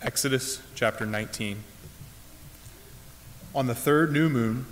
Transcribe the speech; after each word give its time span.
Exodus 0.00 0.62
chapter 0.76 1.04
19. 1.04 1.64
On 3.52 3.66
the 3.66 3.74
third 3.74 4.12
new 4.12 4.28
moon, 4.28 4.64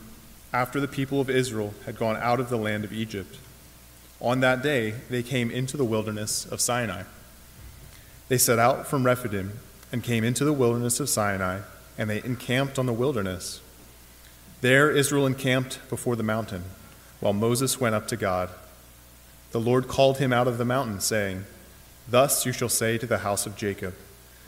after 0.53 0.79
the 0.79 0.87
people 0.87 1.21
of 1.21 1.29
Israel 1.29 1.75
had 1.85 1.99
gone 1.99 2.17
out 2.19 2.39
of 2.39 2.49
the 2.49 2.57
land 2.57 2.85
of 2.85 2.93
Egypt, 2.93 3.37
on 4.21 4.39
that 4.39 4.63
day 4.63 4.95
they 5.11 5.25
came 5.25 5.51
into 5.51 5.77
the 5.77 5.85
wilderness 5.85 6.47
of 6.47 6.61
Sinai. 6.61 7.03
They 8.29 8.39
set 8.39 8.61
out 8.61 8.87
from 8.87 9.05
Rephidim 9.05 9.59
and 9.91 10.05
came 10.05 10.23
into 10.23 10.45
the 10.45 10.53
wilderness 10.53 11.01
of 11.01 11.09
Sinai, 11.09 11.63
and 11.99 12.09
they 12.09 12.23
encamped 12.23 12.79
on 12.79 12.87
the 12.87 12.93
wilderness. 12.93 13.61
There 14.61 14.93
Israel 14.93 15.27
encamped 15.27 15.81
before 15.91 16.15
the 16.15 16.23
mountain, 16.23 16.63
while 17.19 17.33
Moses 17.33 17.81
went 17.81 17.97
up 17.97 18.07
to 18.09 18.17
God. 18.17 18.49
The 19.51 19.61
Lord 19.61 19.89
called 19.89 20.19
him 20.19 20.33
out 20.33 20.47
of 20.47 20.57
the 20.57 20.65
mountain, 20.65 21.01
saying, 21.01 21.47
Thus 22.09 22.47
you 22.47 22.53
shall 22.53 22.69
say 22.69 22.97
to 22.97 23.07
the 23.09 23.19
house 23.19 23.45
of 23.45 23.57
Jacob, 23.57 23.95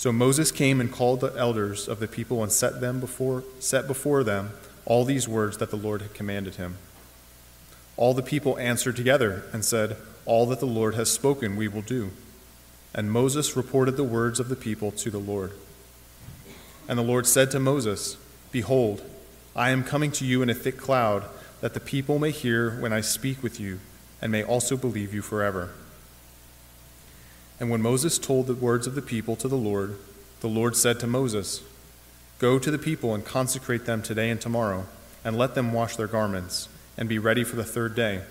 So 0.00 0.12
Moses 0.12 0.50
came 0.50 0.80
and 0.80 0.90
called 0.90 1.20
the 1.20 1.34
elders 1.36 1.86
of 1.86 2.00
the 2.00 2.08
people 2.08 2.42
and 2.42 2.50
set 2.50 2.80
them 2.80 3.00
before 3.00 3.44
set 3.58 3.86
before 3.86 4.24
them 4.24 4.52
all 4.86 5.04
these 5.04 5.28
words 5.28 5.58
that 5.58 5.68
the 5.68 5.76
Lord 5.76 6.00
had 6.00 6.14
commanded 6.14 6.54
him. 6.54 6.78
All 7.98 8.14
the 8.14 8.22
people 8.22 8.58
answered 8.58 8.96
together 8.96 9.42
and 9.52 9.62
said, 9.62 9.98
All 10.24 10.46
that 10.46 10.58
the 10.58 10.64
Lord 10.64 10.94
has 10.94 11.10
spoken 11.10 11.54
we 11.54 11.68
will 11.68 11.82
do. 11.82 12.12
And 12.94 13.12
Moses 13.12 13.58
reported 13.58 13.98
the 13.98 14.02
words 14.02 14.40
of 14.40 14.48
the 14.48 14.56
people 14.56 14.90
to 14.92 15.10
the 15.10 15.18
Lord. 15.18 15.52
And 16.88 16.98
the 16.98 17.02
Lord 17.02 17.26
said 17.26 17.50
to 17.50 17.60
Moses, 17.60 18.16
Behold, 18.50 19.02
I 19.54 19.68
am 19.68 19.84
coming 19.84 20.12
to 20.12 20.24
you 20.24 20.40
in 20.40 20.48
a 20.48 20.54
thick 20.54 20.78
cloud, 20.78 21.24
that 21.60 21.74
the 21.74 21.78
people 21.78 22.18
may 22.18 22.30
hear 22.30 22.80
when 22.80 22.94
I 22.94 23.02
speak 23.02 23.42
with 23.42 23.60
you, 23.60 23.80
and 24.22 24.32
may 24.32 24.42
also 24.42 24.78
believe 24.78 25.12
you 25.12 25.20
forever. 25.20 25.74
And 27.60 27.70
when 27.70 27.82
Moses 27.82 28.18
told 28.18 28.46
the 28.46 28.54
words 28.54 28.86
of 28.86 28.94
the 28.94 29.02
people 29.02 29.36
to 29.36 29.46
the 29.46 29.56
Lord, 29.56 29.98
the 30.40 30.48
Lord 30.48 30.74
said 30.74 30.98
to 31.00 31.06
Moses, 31.06 31.62
Go 32.38 32.58
to 32.58 32.70
the 32.70 32.78
people 32.78 33.14
and 33.14 33.22
consecrate 33.22 33.84
them 33.84 34.00
today 34.00 34.30
and 34.30 34.40
tomorrow, 34.40 34.86
and 35.22 35.36
let 35.36 35.54
them 35.54 35.74
wash 35.74 35.96
their 35.96 36.06
garments, 36.06 36.70
and 36.96 37.06
be 37.06 37.18
ready 37.18 37.44
for 37.44 37.56
the 37.56 37.64
third 37.64 37.94
day. 37.94 38.22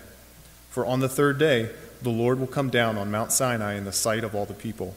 For 0.68 0.84
on 0.84 0.98
the 0.98 1.08
third 1.08 1.38
day 1.38 1.70
the 2.02 2.10
Lord 2.10 2.40
will 2.40 2.48
come 2.48 2.70
down 2.70 2.98
on 2.98 3.12
Mount 3.12 3.30
Sinai 3.30 3.74
in 3.74 3.84
the 3.84 3.92
sight 3.92 4.24
of 4.24 4.34
all 4.34 4.46
the 4.46 4.54
people. 4.54 4.96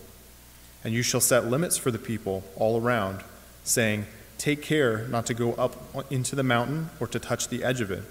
And 0.83 0.95
you 0.95 1.03
shall 1.03 1.21
set 1.21 1.45
limits 1.45 1.77
for 1.77 1.91
the 1.91 1.99
people 1.99 2.43
all 2.55 2.81
around, 2.81 3.23
saying, 3.63 4.07
Take 4.39 4.63
care 4.63 5.07
not 5.09 5.27
to 5.27 5.35
go 5.35 5.53
up 5.53 6.11
into 6.11 6.35
the 6.35 6.43
mountain 6.43 6.89
or 6.99 7.05
to 7.07 7.19
touch 7.19 7.49
the 7.49 7.63
edge 7.63 7.81
of 7.81 7.91
it. 7.91 8.03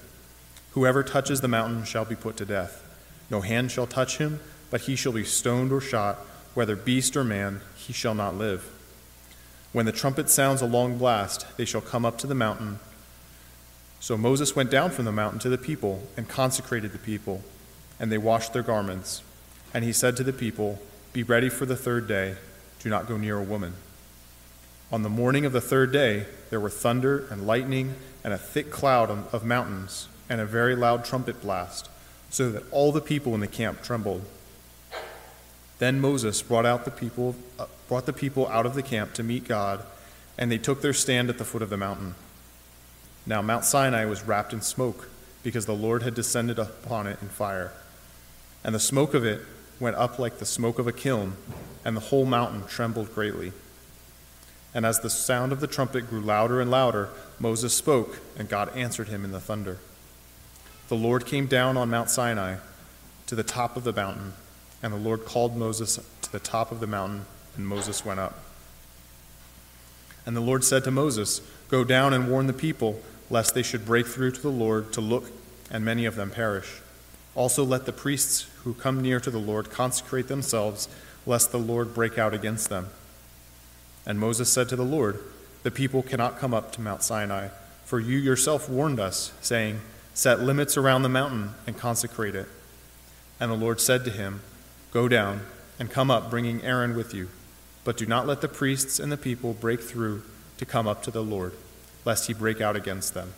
Whoever 0.71 1.03
touches 1.03 1.41
the 1.41 1.49
mountain 1.49 1.85
shall 1.85 2.05
be 2.05 2.15
put 2.15 2.37
to 2.37 2.45
death. 2.45 2.83
No 3.29 3.41
hand 3.41 3.73
shall 3.73 3.89
touch 3.89 4.19
him 4.19 4.39
but 4.73 4.81
he 4.81 4.97
shall 4.97 5.13
be 5.13 5.23
stoned 5.23 5.71
or 5.71 5.83
shot, 5.83 6.17
whether 6.55 6.75
beast 6.75 7.15
or 7.15 7.23
man, 7.23 7.61
he 7.77 7.93
shall 7.93 8.15
not 8.15 8.35
live. 8.35 8.71
When 9.73 9.85
the 9.85 9.93
trumpet 9.93 10.31
sounds 10.31 10.63
a 10.63 10.67
long 10.67 10.97
blast, 10.97 11.47
they 11.59 11.67
shall 11.67 11.83
come 11.83 12.07
up 12.07 12.17
to 12.19 12.27
the 12.27 12.35
mountain. 12.35 12.79
So 14.01 14.17
Moses 14.17 14.57
went 14.57 14.71
down 14.71 14.91
from 14.91 15.05
the 15.05 15.13
mountain 15.13 15.39
to 15.41 15.51
the 15.51 15.59
people 15.59 16.03
and 16.17 16.27
consecrated 16.27 16.93
the 16.93 16.99
people, 16.99 17.43
and 18.01 18.11
they 18.11 18.17
washed 18.17 18.55
their 18.55 18.63
garments. 18.63 19.23
And 19.75 19.85
he 19.85 19.93
said 19.93 20.17
to 20.17 20.25
the 20.25 20.33
people, 20.33 20.81
Be 21.13 21.23
ready 21.23 21.51
for 21.51 21.67
the 21.67 21.77
third 21.77 22.09
day, 22.09 22.37
do 22.81 22.89
not 22.89 23.07
go 23.07 23.19
near 23.19 23.37
a 23.37 23.45
woman. 23.45 23.75
On 24.91 25.03
the 25.03 25.11
morning 25.11 25.45
of 25.45 25.53
the 25.53 25.61
third 25.61 25.93
day, 25.93 26.25
there 26.49 26.61
were 26.61 26.71
thunder 26.71 27.27
and 27.31 27.47
lightning 27.47 27.97
and 28.25 28.33
a 28.33 28.39
thick 28.39 28.71
cloud 28.71 29.11
of 29.11 29.45
mountains 29.45 30.09
and 30.31 30.41
a 30.41 30.47
very 30.47 30.75
loud 30.75 31.05
trumpet 31.05 31.43
blast, 31.43 31.91
so 32.31 32.51
that 32.51 32.65
all 32.71 32.91
the 32.91 33.03
people 33.03 33.35
in 33.35 33.41
the 33.41 33.47
camp 33.47 33.83
trembled. 33.83 34.25
Then 35.83 36.01
Moses 36.01 36.41
brought 36.43 36.65
out 36.65 36.85
the 36.85 36.93
people, 36.93 37.35
uh, 37.59 37.67
brought 37.89 38.07
the 38.07 38.13
people 38.13 38.47
out 38.47 38.67
of 38.67 38.75
the 38.75 38.85
camp 38.85 39.15
to 39.15 39.25
meet 39.25 39.49
God, 39.49 39.85
and 40.39 40.49
they 40.49 40.57
took 40.57 40.81
their 40.81 40.93
stand 40.93 41.29
at 41.29 41.39
the 41.39 41.45
foot 41.45 41.61
of 41.61 41.71
the 41.71 41.77
mountain. 41.77 42.15
Now 43.27 43.43
Mount 43.43 43.65
Sinai 43.65 44.05
was 44.05 44.23
wrapped 44.23 44.53
in 44.53 44.61
smoke, 44.61 45.09
because 45.43 45.67
the 45.67 45.75
Lord 45.75 46.05
had 46.05 46.15
descended 46.15 46.61
upon 46.61 47.09
it 47.09 47.19
in 47.21 47.29
fire. 47.29 47.73
And 48.63 48.77
the 48.77 48.79
smoke 48.79 49.13
of 49.13 49.25
it 49.25 49.41
went 49.81 49.97
up 49.97 50.21
like 50.21 50.39
the 50.39 50.47
smoke 50.47 50.79
of 50.79 50.87
a 50.87 50.93
kiln, 50.93 51.35
and 51.85 51.97
the 51.97 52.01
whole 52.01 52.27
mountain 52.27 52.65
trembled 52.69 53.13
greatly. 53.13 53.53
And 54.73 54.87
as 54.87 55.01
the 55.01 55.11
sound 55.11 55.51
of 55.51 55.59
the 55.59 55.67
trumpet 55.67 56.09
grew 56.09 56.21
louder 56.21 56.61
and 56.61 56.71
louder, 56.71 57.09
Moses 57.41 57.75
spoke, 57.75 58.21
and 58.39 58.49
God 58.49 58.69
answered 58.77 59.09
him 59.09 59.25
in 59.25 59.33
the 59.33 59.41
thunder. 59.41 59.79
The 60.87 60.95
Lord 60.95 61.27
came 61.27 61.49
down 61.49 61.77
on 61.77 61.91
Mount 61.91 62.09
Sinai 62.09 62.59
to 63.27 63.35
the 63.35 63.43
top 63.43 63.77
of 63.77 63.83
the 63.83 63.93
mountain 63.93 64.35
and 64.83 64.93
the 64.93 64.99
Lord 64.99 65.25
called 65.25 65.57
Moses 65.57 65.99
to 66.23 66.33
the 66.33 66.41
top 66.41 66.73
of 66.73 66.81
the 66.81 66.87
mountain, 66.87 67.27
and 67.57 67.67
Moses 67.67 68.05
went 68.05 68.21
up. 68.21 68.39
And 70.27 70.37
the 70.37 70.41
Lord 70.41 70.65
said 70.65 70.85
to 70.85 70.91
Moses, 70.91 71.41
Go 71.69 71.85
down 71.85 72.13
and 72.13 72.31
warn 72.31 72.47
the 72.47 72.53
people, 72.53 73.01
lest 73.31 73.55
they 73.55 73.63
should 73.63 73.87
break 73.87 74.07
through 74.07 74.33
to 74.33 74.43
the 74.43 74.51
Lord 74.51 74.93
to 74.93 75.01
look, 75.01 75.31
and 75.71 75.85
many 75.85 76.05
of 76.05 76.17
them 76.17 76.31
perish. 76.31 76.81
Also 77.35 77.65
let 77.65 77.87
the 77.87 77.93
priests 77.93 78.49
who 78.65 78.75
come 78.75 79.01
near 79.01 79.19
to 79.21 79.31
the 79.31 79.39
Lord 79.39 79.71
consecrate 79.71 80.29
themselves, 80.29 80.89
lest 81.25 81.51
the 81.51 81.59
Lord 81.59 81.95
break 81.95 82.19
out 82.19 82.35
against 82.35 82.69
them. 82.69 82.89
And 84.05 84.19
Moses 84.19 84.53
said 84.53 84.69
to 84.69 84.77
the 84.77 84.85
Lord, 84.85 85.21
The 85.63 85.71
people 85.71 86.03
cannot 86.03 86.39
come 86.39 86.53
up 86.53 86.73
to 86.73 86.81
Mount 86.81 87.03
Sinai, 87.03 87.49
for 87.85 88.01
you 88.01 88.19
yourself 88.19 88.69
warned 88.69 89.01
us, 89.01 89.33
saying, 89.41 89.81
Set 90.15 90.41
limits 90.41 90.77
around 90.77 91.03
the 91.03 91.09
mountain 91.09 91.55
and 91.67 91.79
consecrate 91.79 92.35
it. 92.35 92.49
And 93.41 93.51
the 93.51 93.57
Lord 93.57 93.81
said 93.81 94.05
to 94.05 94.11
him, 94.11 94.43
Go 94.93 95.09
down 95.09 95.43
and 95.79 95.91
come 95.91 96.11
up, 96.11 96.31
bringing 96.31 96.63
Aaron 96.63 96.95
with 96.95 97.15
you. 97.15 97.29
But 97.85 97.97
do 97.97 98.07
not 98.07 98.27
let 98.27 98.41
the 98.41 98.49
priests 98.49 99.01
and 99.01 99.11
the 99.11 99.17
people 99.17 99.55
break 99.55 99.81
through 99.81 100.23
to 100.59 100.65
come 100.65 100.87
up 100.87 101.03
to 101.05 101.11
the 101.11 101.23
Lord, 101.23 101.55
lest 102.05 102.27
he 102.27 102.35
break 102.35 102.61
out 102.61 102.77
against 102.77 103.15
them. 103.15 103.33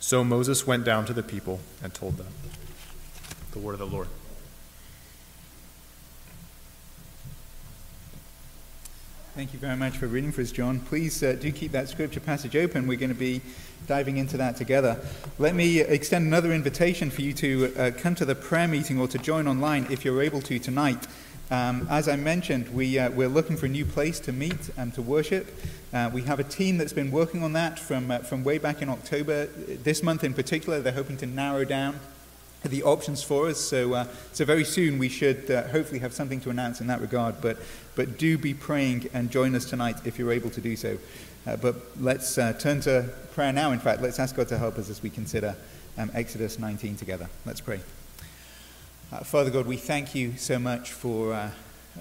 So 0.00 0.24
Moses 0.24 0.66
went 0.66 0.84
down 0.84 1.04
to 1.06 1.12
the 1.12 1.22
people 1.22 1.60
and 1.82 1.92
told 1.92 2.16
them. 2.16 2.32
The 3.52 3.58
word 3.58 3.74
of 3.74 3.78
the 3.80 3.86
Lord. 3.86 4.08
Thank 9.36 9.52
you 9.52 9.60
very 9.60 9.76
much 9.76 9.96
for 9.96 10.08
reading 10.08 10.32
for 10.32 10.40
us, 10.40 10.50
John. 10.50 10.80
Please 10.80 11.22
uh, 11.22 11.36
do 11.38 11.52
keep 11.52 11.70
that 11.70 11.88
scripture 11.88 12.18
passage 12.18 12.56
open. 12.56 12.88
We're 12.88 12.98
going 12.98 13.12
to 13.12 13.14
be 13.14 13.40
diving 13.86 14.16
into 14.16 14.36
that 14.38 14.56
together. 14.56 15.00
Let 15.38 15.54
me 15.54 15.78
extend 15.78 16.26
another 16.26 16.52
invitation 16.52 17.10
for 17.10 17.22
you 17.22 17.32
to 17.34 17.72
uh, 17.76 17.90
come 17.96 18.16
to 18.16 18.24
the 18.24 18.34
prayer 18.34 18.66
meeting 18.66 18.98
or 18.98 19.06
to 19.06 19.18
join 19.18 19.46
online 19.46 19.86
if 19.88 20.04
you're 20.04 20.20
able 20.20 20.40
to 20.42 20.58
tonight. 20.58 21.06
Um, 21.48 21.86
as 21.88 22.08
I 22.08 22.16
mentioned, 22.16 22.74
we, 22.74 22.98
uh, 22.98 23.10
we're 23.10 23.28
looking 23.28 23.56
for 23.56 23.66
a 23.66 23.68
new 23.68 23.84
place 23.84 24.18
to 24.20 24.32
meet 24.32 24.68
and 24.76 24.92
to 24.94 25.02
worship. 25.02 25.56
Uh, 25.92 26.10
we 26.12 26.22
have 26.22 26.40
a 26.40 26.44
team 26.44 26.76
that's 26.76 26.92
been 26.92 27.12
working 27.12 27.44
on 27.44 27.52
that 27.52 27.78
from, 27.78 28.10
uh, 28.10 28.18
from 28.18 28.42
way 28.42 28.58
back 28.58 28.82
in 28.82 28.88
October. 28.88 29.46
This 29.46 30.02
month 30.02 30.24
in 30.24 30.34
particular, 30.34 30.80
they're 30.80 30.92
hoping 30.92 31.16
to 31.18 31.26
narrow 31.26 31.64
down 31.64 32.00
the 32.68 32.82
options 32.82 33.22
for 33.22 33.48
us. 33.48 33.58
So, 33.58 33.94
uh, 33.94 34.06
so 34.32 34.44
very 34.44 34.64
soon 34.64 34.98
we 34.98 35.08
should 35.08 35.50
uh, 35.50 35.68
hopefully 35.68 36.00
have 36.00 36.12
something 36.12 36.40
to 36.42 36.50
announce 36.50 36.80
in 36.80 36.86
that 36.88 37.00
regard. 37.00 37.40
But, 37.40 37.58
but 37.94 38.18
do 38.18 38.36
be 38.36 38.54
praying 38.54 39.08
and 39.14 39.30
join 39.30 39.54
us 39.54 39.64
tonight 39.64 39.96
if 40.04 40.18
you're 40.18 40.32
able 40.32 40.50
to 40.50 40.60
do 40.60 40.76
so. 40.76 40.98
Uh, 41.46 41.56
but 41.56 41.76
let's 41.98 42.36
uh, 42.36 42.52
turn 42.52 42.80
to 42.82 43.08
prayer 43.32 43.52
now. 43.52 43.72
In 43.72 43.78
fact, 43.78 44.02
let's 44.02 44.18
ask 44.18 44.36
God 44.36 44.48
to 44.48 44.58
help 44.58 44.76
us 44.76 44.90
as 44.90 45.02
we 45.02 45.08
consider 45.08 45.56
um, 45.96 46.10
Exodus 46.14 46.58
19 46.58 46.96
together. 46.96 47.28
Let's 47.46 47.62
pray. 47.62 47.80
Uh, 49.10 49.18
Father 49.20 49.50
God, 49.50 49.66
we 49.66 49.76
thank 49.76 50.14
you 50.14 50.36
so 50.36 50.58
much 50.58 50.92
for, 50.92 51.32
uh, 51.32 51.50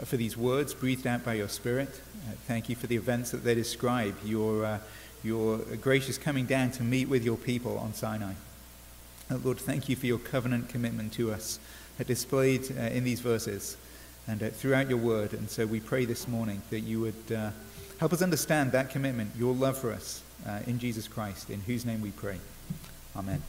for 0.04 0.18
these 0.18 0.36
words 0.36 0.74
breathed 0.74 1.08
out 1.08 1.24
by 1.24 1.36
your 1.36 1.48
Spirit. 1.48 2.02
thank 2.48 2.68
you 2.68 2.76
for 2.76 2.88
the 2.88 2.98
events 2.98 3.32
that 3.32 3.44
they 3.44 3.56
describe, 3.56 4.16
your, 4.26 4.80
your 5.24 5.58
gracious 5.82 6.18
coming 6.18 6.46
down 6.46 6.70
to 6.72 6.84
meet 6.84 7.08
with 7.08 7.24
your 7.24 7.38
people 7.38 7.78
on 7.78 7.94
Sinai. 7.94 8.34
Uh, 9.32 9.38
Lord, 9.44 9.60
thank 9.60 9.88
you 9.88 9.96
for 9.96 10.08
your 10.08 10.18
covenant 10.18 10.70
commitment 10.70 11.14
to 11.14 11.32
us, 11.32 11.60
uh, 12.00 12.04
displayed 12.04 12.64
uh, 12.76 12.82
in 12.86 13.04
these 13.04 13.20
verses 13.20 13.78
and 14.28 14.42
uh, 14.42 14.50
throughout 14.50 14.90
your 14.90 14.98
word. 14.98 15.34
And 15.34 15.48
so 15.48 15.68
we 15.68 15.80
pray 15.80 16.06
this 16.06 16.28
morning 16.28 16.64
that 16.72 16.80
you 16.80 17.00
would 17.02 17.54
help 18.00 18.12
us 18.12 18.24
understand 18.24 18.72
that 18.72 18.90
commitment, 18.90 19.30
your 19.38 19.54
love 19.54 19.78
for 19.78 19.92
us 19.92 20.24
in 20.66 20.80
Jesus 20.80 21.08
Christ, 21.08 21.52
in 21.52 21.62
whose 21.62 21.86
name 21.86 22.02
we 22.02 22.10
pray. 22.10 22.38
Amen. 23.16 23.44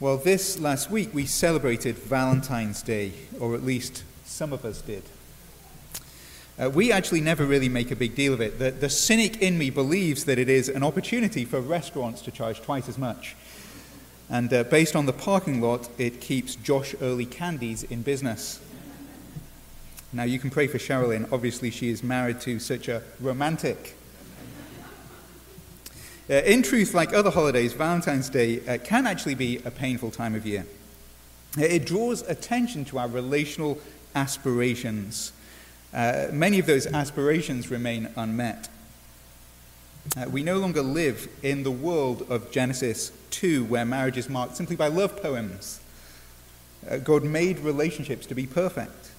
Well, 0.00 0.16
this 0.16 0.58
last 0.58 0.90
week 0.90 1.14
we 1.14 1.26
celebrated 1.26 1.94
Valentine's 1.96 2.82
Day, 2.82 3.12
or 3.38 3.54
at 3.54 3.62
least 3.62 4.02
some 4.24 4.52
of 4.52 4.64
us 4.64 4.80
did. 4.82 5.04
Uh, 6.58 6.68
we 6.68 6.90
actually 6.90 7.20
never 7.20 7.46
really 7.46 7.68
make 7.68 7.90
a 7.90 7.96
big 7.96 8.14
deal 8.16 8.34
of 8.34 8.40
it. 8.40 8.58
The, 8.58 8.70
the 8.70 8.90
cynic 8.90 9.40
in 9.40 9.56
me 9.56 9.70
believes 9.70 10.24
that 10.24 10.38
it 10.38 10.48
is 10.48 10.68
an 10.68 10.82
opportunity 10.82 11.44
for 11.44 11.60
restaurants 11.60 12.20
to 12.22 12.30
charge 12.30 12.60
twice 12.60 12.88
as 12.88 12.98
much. 12.98 13.36
And 14.30 14.52
uh, 14.52 14.62
based 14.64 14.94
on 14.94 15.06
the 15.06 15.12
parking 15.12 15.60
lot, 15.60 15.88
it 15.98 16.20
keeps 16.20 16.54
Josh 16.54 16.94
Early 17.02 17.26
Candies 17.26 17.82
in 17.82 18.02
business. 18.02 18.60
Now, 20.12 20.22
you 20.22 20.38
can 20.38 20.50
pray 20.50 20.68
for 20.68 20.78
Sherilyn. 20.78 21.30
Obviously, 21.32 21.70
she 21.70 21.90
is 21.90 22.02
married 22.02 22.40
to 22.42 22.60
such 22.60 22.88
a 22.88 23.02
romantic. 23.20 23.96
Uh, 26.28 26.34
in 26.34 26.62
truth, 26.62 26.94
like 26.94 27.12
other 27.12 27.30
holidays, 27.30 27.72
Valentine's 27.72 28.30
Day 28.30 28.60
uh, 28.66 28.78
can 28.78 29.04
actually 29.04 29.34
be 29.34 29.58
a 29.64 29.70
painful 29.70 30.12
time 30.12 30.36
of 30.36 30.46
year. 30.46 30.64
Uh, 31.58 31.62
it 31.62 31.84
draws 31.84 32.22
attention 32.22 32.84
to 32.84 32.98
our 32.98 33.08
relational 33.08 33.80
aspirations. 34.14 35.32
Uh, 35.92 36.28
many 36.30 36.60
of 36.60 36.66
those 36.66 36.86
aspirations 36.86 37.68
remain 37.68 38.08
unmet. 38.16 38.68
Uh, 40.16 40.28
we 40.28 40.42
no 40.42 40.58
longer 40.58 40.82
live 40.82 41.28
in 41.42 41.62
the 41.62 41.70
world 41.70 42.26
of 42.28 42.50
Genesis 42.50 43.12
2, 43.30 43.64
where 43.64 43.84
marriage 43.84 44.16
is 44.16 44.28
marked 44.28 44.56
simply 44.56 44.74
by 44.74 44.88
love 44.88 45.22
poems. 45.22 45.80
Uh, 46.88 46.96
God 46.96 47.22
made 47.22 47.60
relationships 47.60 48.26
to 48.26 48.34
be 48.34 48.44
perfect. 48.44 49.12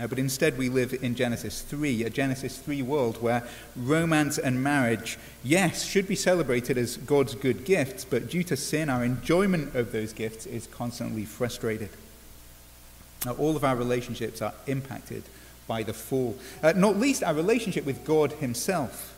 Uh, 0.00 0.06
but 0.06 0.18
instead, 0.18 0.56
we 0.56 0.68
live 0.68 0.94
in 1.02 1.16
Genesis 1.16 1.62
3, 1.62 2.04
a 2.04 2.10
Genesis 2.10 2.58
3 2.58 2.82
world 2.82 3.20
where 3.20 3.48
romance 3.74 4.38
and 4.38 4.62
marriage, 4.62 5.18
yes, 5.42 5.84
should 5.84 6.06
be 6.06 6.14
celebrated 6.14 6.78
as 6.78 6.96
God's 6.98 7.34
good 7.34 7.64
gifts, 7.64 8.04
but 8.04 8.30
due 8.30 8.44
to 8.44 8.56
sin, 8.56 8.88
our 8.88 9.04
enjoyment 9.04 9.74
of 9.74 9.90
those 9.90 10.12
gifts 10.12 10.46
is 10.46 10.68
constantly 10.68 11.24
frustrated. 11.24 11.90
Now, 13.26 13.32
all 13.32 13.56
of 13.56 13.64
our 13.64 13.74
relationships 13.74 14.40
are 14.40 14.54
impacted 14.68 15.24
by 15.66 15.82
the 15.82 15.92
fall, 15.92 16.38
uh, 16.62 16.72
not 16.76 16.96
least 16.96 17.24
our 17.24 17.34
relationship 17.34 17.84
with 17.84 18.04
God 18.04 18.32
Himself. 18.34 19.17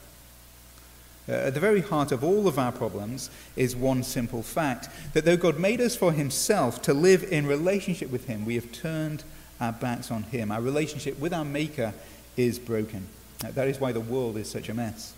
Uh, 1.29 1.33
at 1.33 1.55
the 1.55 1.61
very 1.61 1.81
heart 1.81 2.13
of 2.13 2.25
all 2.25 2.49
of 2.49 2.59
our 2.59 2.73
problems 2.73 3.31
is 3.55 3.77
one 3.77 4.03
simple 4.03 4.43
fact 4.43 4.89
that 5.13 5.25
though 5.25 5.37
God 5.37 5.59
made 5.59 5.81
us 5.81 5.95
for 5.95 6.13
Himself 6.13 6.83
to 6.83 6.95
live 6.95 7.23
in 7.31 7.47
relationship 7.47 8.11
with 8.11 8.27
Him, 8.27 8.45
we 8.45 8.55
have 8.55 8.73
turned 8.73 9.23
our 9.61 9.73
backs 9.73 10.11
on 10.11 10.25
Him. 10.25 10.51
Our 10.51 10.63
relationship 10.63 11.19
with 11.19 11.33
our 11.33 11.45
Maker 11.45 11.93
is 12.37 12.59
broken. 12.59 13.07
Uh, 13.45 13.51
that 13.53 13.69
is 13.69 13.79
why 13.79 13.93
the 13.93 14.01
world 14.01 14.37
is 14.37 14.51
such 14.51 14.69
a 14.69 14.75
mess. 14.75 15.15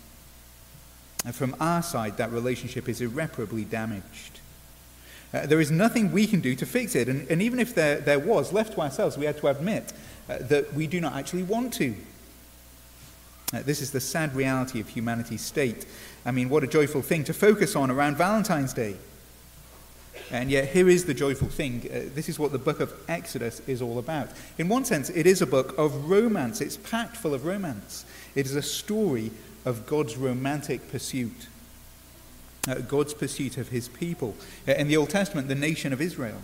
And 1.25 1.33
from 1.33 1.55
our 1.59 1.81
side, 1.81 2.17
that 2.17 2.31
relationship 2.31 2.89
is 2.89 3.01
irreparably 3.01 3.63
damaged. 3.63 4.39
Uh, 5.33 5.45
there 5.45 5.59
is 5.59 5.71
nothing 5.71 6.11
we 6.11 6.27
can 6.27 6.41
do 6.41 6.55
to 6.55 6.65
fix 6.65 6.95
it. 6.95 7.07
And, 7.07 7.27
and 7.29 7.41
even 7.41 7.59
if 7.59 7.73
there, 7.73 7.99
there 7.99 8.19
was, 8.19 8.53
left 8.53 8.73
to 8.73 8.81
ourselves, 8.81 9.17
we 9.17 9.25
had 9.25 9.37
to 9.37 9.47
admit 9.47 9.93
uh, 10.29 10.37
that 10.41 10.73
we 10.73 10.85
do 10.85 11.01
not 11.01 11.15
actually 11.15 11.43
want 11.43 11.73
to. 11.75 11.95
Uh, 13.53 13.61
this 13.61 13.81
is 13.81 13.91
the 13.91 13.99
sad 13.99 14.35
reality 14.35 14.79
of 14.79 14.89
humanity's 14.89 15.41
state. 15.41 15.85
I 16.25 16.31
mean, 16.31 16.49
what 16.49 16.63
a 16.63 16.67
joyful 16.67 17.01
thing 17.01 17.23
to 17.25 17.33
focus 17.33 17.75
on 17.75 17.91
around 17.91 18.17
Valentine's 18.17 18.73
Day. 18.73 18.95
And 20.31 20.49
yet, 20.49 20.69
here 20.69 20.89
is 20.89 21.05
the 21.05 21.13
joyful 21.13 21.49
thing. 21.49 21.87
Uh, 21.91 22.09
this 22.15 22.29
is 22.29 22.39
what 22.39 22.51
the 22.51 22.57
book 22.57 22.79
of 22.79 22.93
Exodus 23.07 23.61
is 23.67 23.81
all 23.81 23.99
about. 23.99 24.29
In 24.57 24.69
one 24.69 24.85
sense, 24.85 25.09
it 25.09 25.27
is 25.27 25.41
a 25.41 25.45
book 25.45 25.77
of 25.77 26.09
romance, 26.09 26.61
it's 26.61 26.77
packed 26.77 27.17
full 27.17 27.33
of 27.33 27.45
romance. 27.45 28.05
It 28.33 28.45
is 28.45 28.55
a 28.55 28.61
story 28.61 29.31
of 29.65 29.85
God's 29.85 30.17
romantic 30.17 30.89
pursuit, 30.89 31.47
uh, 32.67 32.75
God's 32.75 33.13
pursuit 33.13 33.57
of 33.57 33.69
his 33.69 33.89
people. 33.89 34.35
Uh, 34.67 34.73
in 34.73 34.87
the 34.87 34.97
Old 34.97 35.09
Testament, 35.09 35.47
the 35.47 35.55
nation 35.55 35.93
of 35.93 36.01
Israel. 36.01 36.41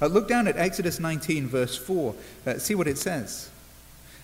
Uh, 0.00 0.06
look 0.06 0.26
down 0.26 0.48
at 0.48 0.56
Exodus 0.56 0.98
19, 0.98 1.48
verse 1.48 1.76
4. 1.76 2.14
Uh, 2.46 2.58
see 2.58 2.74
what 2.74 2.88
it 2.88 2.96
says. 2.96 3.50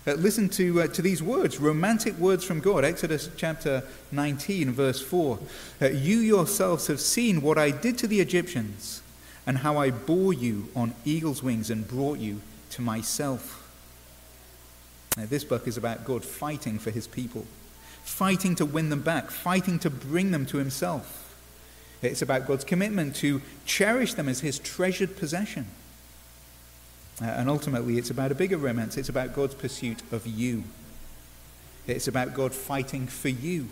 Uh, 0.08 0.14
listen 0.14 0.48
to, 0.48 0.80
uh, 0.80 0.86
to 0.86 1.02
these 1.02 1.22
words, 1.22 1.60
romantic 1.60 2.16
words 2.16 2.42
from 2.42 2.60
God. 2.60 2.82
Exodus 2.82 3.28
chapter 3.36 3.82
19, 4.10 4.72
verse 4.72 5.02
4. 5.02 5.38
Uh, 5.82 5.88
you 5.88 6.16
yourselves 6.20 6.86
have 6.86 6.98
seen 6.98 7.42
what 7.42 7.58
I 7.58 7.70
did 7.70 7.98
to 7.98 8.06
the 8.06 8.20
Egyptians, 8.20 9.02
and 9.46 9.58
how 9.58 9.76
I 9.76 9.90
bore 9.90 10.32
you 10.32 10.68
on 10.74 10.94
eagle's 11.04 11.42
wings 11.42 11.68
and 11.68 11.86
brought 11.86 12.20
you 12.20 12.40
to 12.70 12.80
myself. 12.80 13.68
Now, 15.18 15.26
this 15.26 15.44
book 15.44 15.68
is 15.68 15.76
about 15.76 16.06
God 16.06 16.24
fighting 16.24 16.78
for 16.78 16.90
his 16.90 17.06
people, 17.06 17.44
fighting 18.02 18.54
to 18.54 18.64
win 18.64 18.88
them 18.88 19.02
back, 19.02 19.30
fighting 19.30 19.78
to 19.80 19.90
bring 19.90 20.30
them 20.30 20.46
to 20.46 20.56
himself. 20.56 21.36
It's 22.00 22.22
about 22.22 22.46
God's 22.46 22.64
commitment 22.64 23.14
to 23.16 23.42
cherish 23.66 24.14
them 24.14 24.28
as 24.28 24.40
his 24.40 24.58
treasured 24.58 25.18
possession. 25.18 25.66
Uh, 27.20 27.26
and 27.26 27.48
ultimately, 27.48 27.98
it's 27.98 28.10
about 28.10 28.30
a 28.30 28.34
bigger 28.34 28.56
romance. 28.56 28.96
It's 28.96 29.08
about 29.08 29.34
God's 29.34 29.54
pursuit 29.54 30.02
of 30.12 30.26
you. 30.26 30.64
It's 31.86 32.08
about 32.08 32.34
God 32.34 32.54
fighting 32.54 33.06
for 33.06 33.30
you, 33.30 33.68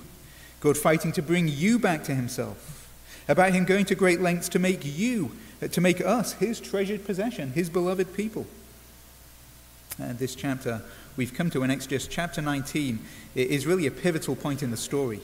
God 0.61 0.77
fighting 0.77 1.13
to 1.13 1.23
bring 1.23 1.49
you 1.49 1.79
back 1.79 2.03
to 2.05 2.15
himself, 2.15 2.91
about 3.29 3.53
him 3.53 3.65
going 3.65 3.85
to 3.87 3.95
great 3.95 4.21
lengths 4.21 4.49
to 4.51 4.59
make 4.59 4.81
you, 4.85 5.33
uh, 5.63 5.69
to 5.69 5.81
make 5.81 6.01
us 6.01 6.33
his 6.35 6.59
treasured 6.59 7.05
possession, 7.05 7.53
his 7.53 7.69
beloved 7.69 8.15
people. 8.15 8.47
And 9.99 10.19
this 10.19 10.35
chapter 10.35 10.83
we've 11.17 11.33
come 11.33 11.51
to 11.51 11.63
in 11.63 11.71
Exodus 11.71 12.07
chapter 12.07 12.43
19 12.43 12.99
is 13.35 13.67
really 13.67 13.87
a 13.87 13.91
pivotal 13.91 14.37
point 14.37 14.63
in 14.63 14.71
the 14.71 14.77
story. 14.77 15.21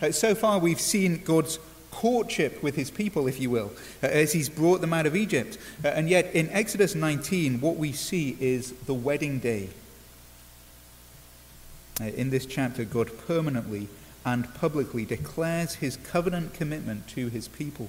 Uh, 0.00 0.10
so 0.10 0.34
far, 0.34 0.58
we've 0.58 0.80
seen 0.80 1.22
God's 1.24 1.58
courtship 1.96 2.62
with 2.62 2.76
his 2.76 2.90
people, 2.90 3.26
if 3.26 3.40
you 3.40 3.48
will, 3.48 3.72
uh, 4.02 4.06
as 4.08 4.34
he's 4.34 4.50
brought 4.50 4.82
them 4.82 4.92
out 4.92 5.06
of 5.06 5.16
Egypt. 5.16 5.56
Uh, 5.82 5.88
and 5.88 6.10
yet, 6.10 6.26
in 6.34 6.46
Exodus 6.50 6.94
19, 6.94 7.58
what 7.62 7.76
we 7.76 7.90
see 7.90 8.36
is 8.38 8.72
the 8.84 8.92
wedding 8.92 9.38
day. 9.38 9.70
Uh, 11.98 12.04
in 12.04 12.28
this 12.28 12.44
chapter, 12.44 12.84
God 12.84 13.10
permanently 13.26 13.88
and 14.26 14.52
publicly 14.54 15.06
declares 15.06 15.76
his 15.76 15.96
covenant 15.96 16.52
commitment 16.52 17.08
to 17.08 17.28
his 17.28 17.48
people. 17.48 17.88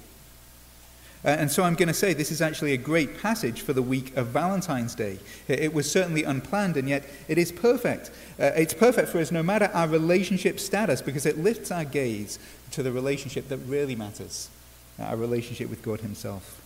Uh, 1.26 1.30
and 1.30 1.52
so 1.52 1.64
I'm 1.64 1.74
going 1.74 1.88
to 1.88 1.94
say 1.94 2.14
this 2.14 2.32
is 2.32 2.42
actually 2.42 2.74
a 2.74 2.78
great 2.78 3.20
passage 3.22 3.62
for 3.62 3.74
the 3.74 3.82
week 3.82 4.16
of 4.16 4.28
Valentine's 4.28 4.94
Day. 4.94 5.18
It 5.48 5.74
was 5.74 5.92
certainly 5.92 6.24
unplanned, 6.24 6.78
and 6.78 6.88
yet 6.88 7.04
it 7.28 7.38
is 7.38 7.52
perfect. 7.52 8.12
Uh, 8.40 8.52
it's 8.56 8.74
perfect 8.74 9.10
for 9.10 9.20
us 9.20 9.32
no 9.32 9.42
matter 9.42 9.70
our 9.74 9.88
relationship 9.88 10.60
status 10.60 11.02
because 11.02 11.26
it 11.26 11.38
lifts 11.38 11.72
our 11.72 11.86
gaze 11.86 12.38
to 12.72 12.84
the 12.84 12.92
relationship 12.92 13.50
that 13.50 13.58
really 13.58 13.96
matters 13.96 14.50
our 15.00 15.16
relationship 15.16 15.70
with 15.70 15.82
God 15.82 16.02
Himself. 16.02 16.62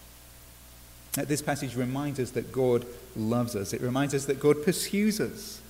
Uh, 1.18 1.26
this 1.26 1.42
passage 1.42 1.76
reminds 1.76 2.20
us 2.20 2.32
that 2.32 2.52
God 2.52 2.86
loves 3.16 3.56
us, 3.56 3.74
it 3.74 3.82
reminds 3.82 4.14
us 4.14 4.26
that 4.26 4.40
God 4.40 4.64
pursues 4.64 5.20
us 5.20 5.62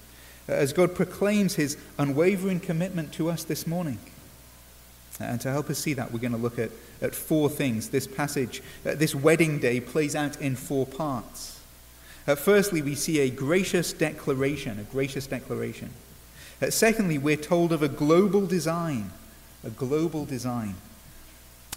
uh, 0.50 0.54
as 0.54 0.74
God 0.74 0.96
proclaims 0.96 1.56
His 1.56 1.78
unwavering 1.98 2.60
commitment 2.60 3.14
to 3.14 3.30
us 3.30 3.44
this 3.44 3.66
morning. 3.66 4.00
And 5.20 5.42
to 5.42 5.52
help 5.52 5.70
us 5.70 5.80
see 5.80 5.94
that, 5.94 6.12
we're 6.12 6.20
going 6.20 6.32
to 6.32 6.38
look 6.38 6.58
at, 6.58 6.72
at 7.02 7.14
four 7.14 7.50
things. 7.50 7.90
This 7.90 8.08
passage, 8.08 8.62
uh, 8.86 8.96
this 8.96 9.14
wedding 9.14 9.60
day, 9.60 9.80
plays 9.80 10.16
out 10.16 10.40
in 10.42 10.56
four 10.56 10.86
parts. 10.86 11.60
Uh, 12.28 12.36
firstly, 12.36 12.82
we 12.82 12.96
see 12.96 13.20
a 13.20 13.30
gracious 13.30 13.94
declaration, 13.94 14.80
a 14.80 14.84
gracious 14.84 15.28
declaration. 15.28 15.90
Uh, 16.62 16.70
secondly, 16.70 17.18
we're 17.18 17.36
told 17.36 17.72
of 17.72 17.82
a 17.82 17.88
global 17.88 18.46
design, 18.46 19.12
a 19.66 19.70
global 19.70 20.26
design. 20.26 20.76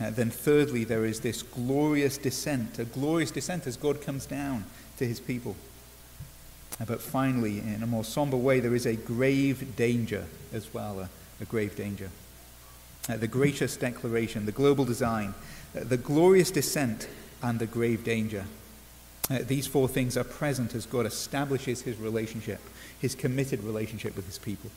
Uh, 0.01 0.11
then, 0.11 0.31
thirdly, 0.31 0.85
there 0.85 1.05
is 1.05 1.21
this 1.21 1.43
glorious 1.43 2.19
descent, 2.19 2.79
a 2.79 2.85
glorious 2.85 3.31
descent 3.31 3.67
as 3.67 3.77
God 3.77 4.03
comes 4.03 4.27
down 4.27 4.65
to 4.99 5.07
his 5.07 5.21
people. 5.21 5.57
Uh, 6.81 6.85
but 6.85 7.01
finally, 7.01 7.61
in 7.61 7.83
a 7.83 7.87
more 7.87 8.05
somber 8.05 8.37
way, 8.37 8.61
there 8.61 8.75
is 8.75 8.87
a 8.87 8.97
grave 8.97 9.77
danger 9.77 10.25
as 10.53 10.73
well, 10.75 11.01
a, 11.01 11.09
a 11.41 11.45
grave 11.45 11.77
danger 11.77 12.11
uh, 13.09 13.17
the 13.17 13.29
gracious 13.29 13.77
declaration, 13.77 14.47
the 14.47 14.53
global 14.53 14.85
design, 14.85 15.35
uh, 15.77 15.85
the 15.85 15.97
glorious 15.97 16.51
descent, 16.51 17.09
and 17.43 17.59
the 17.59 17.67
grave 17.67 18.05
danger. 18.05 18.47
Uh, 19.31 19.39
these 19.47 19.67
four 19.67 19.89
things 19.89 20.17
are 20.17 20.25
present 20.25 20.75
as 20.75 20.87
God 20.87 21.07
establishes 21.07 21.83
his 21.83 21.99
relationship, 21.99 22.61
his 22.99 23.15
committed 23.15 23.63
relationship 23.63 24.17
with 24.17 24.27
his 24.27 24.39
people. 24.39 24.71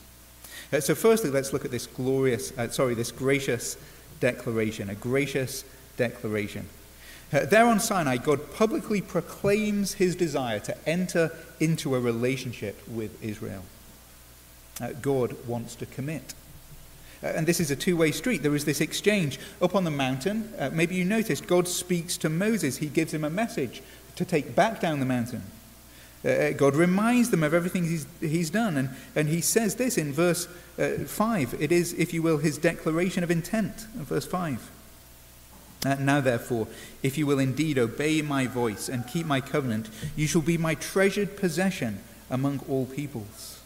Uh, 0.72 0.80
so, 0.80 0.94
firstly, 0.94 1.30
let's 1.30 1.52
look 1.52 1.64
at 1.64 1.70
this 1.70 1.86
glorious, 1.86 2.56
uh, 2.58 2.68
sorry, 2.68 2.94
this 2.94 3.12
gracious 3.12 3.76
declaration, 4.20 4.90
a 4.90 4.94
gracious 4.94 5.64
declaration. 5.96 6.68
Uh, 7.32 7.44
there 7.44 7.66
on 7.66 7.78
Sinai, 7.78 8.16
God 8.16 8.54
publicly 8.54 9.00
proclaims 9.00 9.94
his 9.94 10.16
desire 10.16 10.60
to 10.60 10.88
enter 10.88 11.30
into 11.60 11.94
a 11.94 12.00
relationship 12.00 12.86
with 12.88 13.22
Israel. 13.22 13.64
God 15.02 15.36
wants 15.46 15.74
to 15.76 15.86
commit 15.86 16.34
uh, 17.22 17.26
and 17.28 17.46
this 17.46 17.60
is 17.60 17.70
a 17.70 17.76
two 17.76 17.96
way 17.96 18.12
street. 18.12 18.42
There 18.42 18.54
is 18.54 18.64
this 18.64 18.80
exchange. 18.80 19.38
Up 19.60 19.74
on 19.74 19.84
the 19.84 19.90
mountain, 19.90 20.52
uh, 20.58 20.70
maybe 20.72 20.94
you 20.94 21.04
noticed, 21.04 21.46
God 21.46 21.66
speaks 21.66 22.16
to 22.18 22.28
Moses. 22.28 22.78
He 22.78 22.86
gives 22.86 23.12
him 23.12 23.24
a 23.24 23.30
message 23.30 23.82
to 24.16 24.24
take 24.24 24.54
back 24.54 24.80
down 24.80 25.00
the 25.00 25.06
mountain. 25.06 25.42
Uh, 26.24 26.28
uh 26.28 26.50
God 26.52 26.76
reminds 26.76 27.30
them 27.30 27.42
of 27.42 27.54
everything 27.54 27.84
he's, 27.84 28.06
he's 28.20 28.50
done. 28.50 28.76
And, 28.76 28.90
and 29.16 29.28
he 29.28 29.40
says 29.40 29.74
this 29.74 29.98
in 29.98 30.12
verse 30.12 30.46
uh, 30.78 31.04
5. 31.06 31.56
It 31.60 31.72
is, 31.72 31.92
if 31.94 32.14
you 32.14 32.22
will, 32.22 32.38
his 32.38 32.58
declaration 32.58 33.24
of 33.24 33.30
intent, 33.30 33.86
in 33.94 34.04
verse 34.04 34.26
5. 34.26 34.70
Uh, 35.86 35.94
now, 36.00 36.20
therefore, 36.20 36.66
if 37.02 37.16
you 37.16 37.26
will 37.26 37.38
indeed 37.38 37.78
obey 37.78 38.20
my 38.20 38.46
voice 38.46 38.88
and 38.88 39.06
keep 39.06 39.26
my 39.26 39.40
covenant, 39.40 39.88
you 40.16 40.26
shall 40.26 40.42
be 40.42 40.58
my 40.58 40.74
treasured 40.74 41.36
possession 41.36 42.00
among 42.30 42.60
all 42.68 42.86
peoples. 42.86 43.57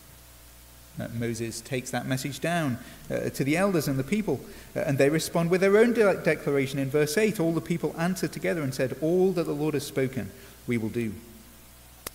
Uh, 1.00 1.08
Moses 1.14 1.60
takes 1.62 1.90
that 1.90 2.06
message 2.06 2.40
down 2.40 2.78
uh, 3.10 3.30
to 3.30 3.44
the 3.44 3.56
elders 3.56 3.88
and 3.88 3.98
the 3.98 4.04
people, 4.04 4.40
uh, 4.76 4.80
and 4.80 4.98
they 4.98 5.08
respond 5.08 5.50
with 5.50 5.62
their 5.62 5.78
own 5.78 5.94
de- 5.94 6.16
declaration 6.22 6.78
in 6.78 6.90
verse 6.90 7.16
8. 7.16 7.40
All 7.40 7.52
the 7.52 7.60
people 7.60 7.94
answered 7.98 8.32
together 8.32 8.62
and 8.62 8.74
said, 8.74 8.96
All 9.00 9.32
that 9.32 9.44
the 9.44 9.54
Lord 9.54 9.74
has 9.74 9.86
spoken, 9.86 10.30
we 10.66 10.76
will 10.76 10.90
do. 10.90 11.14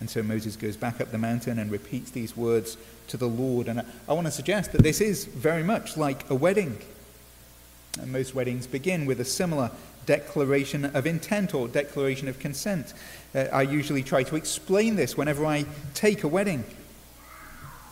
And 0.00 0.08
so 0.08 0.22
Moses 0.22 0.54
goes 0.54 0.76
back 0.76 1.00
up 1.00 1.10
the 1.10 1.18
mountain 1.18 1.58
and 1.58 1.72
repeats 1.72 2.12
these 2.12 2.36
words 2.36 2.76
to 3.08 3.16
the 3.16 3.26
Lord. 3.26 3.66
And 3.66 3.80
I, 3.80 3.84
I 4.08 4.12
want 4.12 4.28
to 4.28 4.30
suggest 4.30 4.70
that 4.72 4.82
this 4.82 5.00
is 5.00 5.24
very 5.24 5.64
much 5.64 5.96
like 5.96 6.28
a 6.30 6.34
wedding. 6.36 6.78
And 8.00 8.12
most 8.12 8.32
weddings 8.32 8.68
begin 8.68 9.06
with 9.06 9.20
a 9.20 9.24
similar 9.24 9.72
declaration 10.06 10.84
of 10.84 11.06
intent 11.06 11.52
or 11.52 11.66
declaration 11.66 12.28
of 12.28 12.38
consent. 12.38 12.94
Uh, 13.34 13.40
I 13.52 13.62
usually 13.62 14.04
try 14.04 14.22
to 14.22 14.36
explain 14.36 14.94
this 14.94 15.16
whenever 15.16 15.44
I 15.44 15.66
take 15.94 16.22
a 16.22 16.28
wedding. 16.28 16.64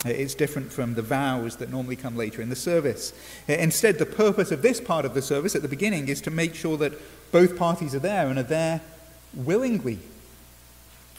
Uh, 0.05 0.09
it's 0.09 0.35
different 0.35 0.71
from 0.71 0.93
the 0.93 1.01
vows 1.01 1.55
that 1.55 1.71
normally 1.71 1.95
come 1.95 2.15
later 2.15 2.41
in 2.41 2.49
the 2.49 2.55
service. 2.55 3.13
Uh, 3.49 3.53
instead, 3.53 3.97
the 3.97 4.05
purpose 4.05 4.51
of 4.51 4.61
this 4.61 4.79
part 4.79 5.05
of 5.05 5.13
the 5.13 5.21
service 5.21 5.55
at 5.55 5.63
the 5.63 5.67
beginning 5.67 6.07
is 6.07 6.21
to 6.21 6.29
make 6.29 6.53
sure 6.53 6.77
that 6.77 6.93
both 7.31 7.57
parties 7.57 7.95
are 7.95 7.99
there 7.99 8.27
and 8.27 8.37
are 8.37 8.43
there 8.43 8.81
willingly. 9.33 9.99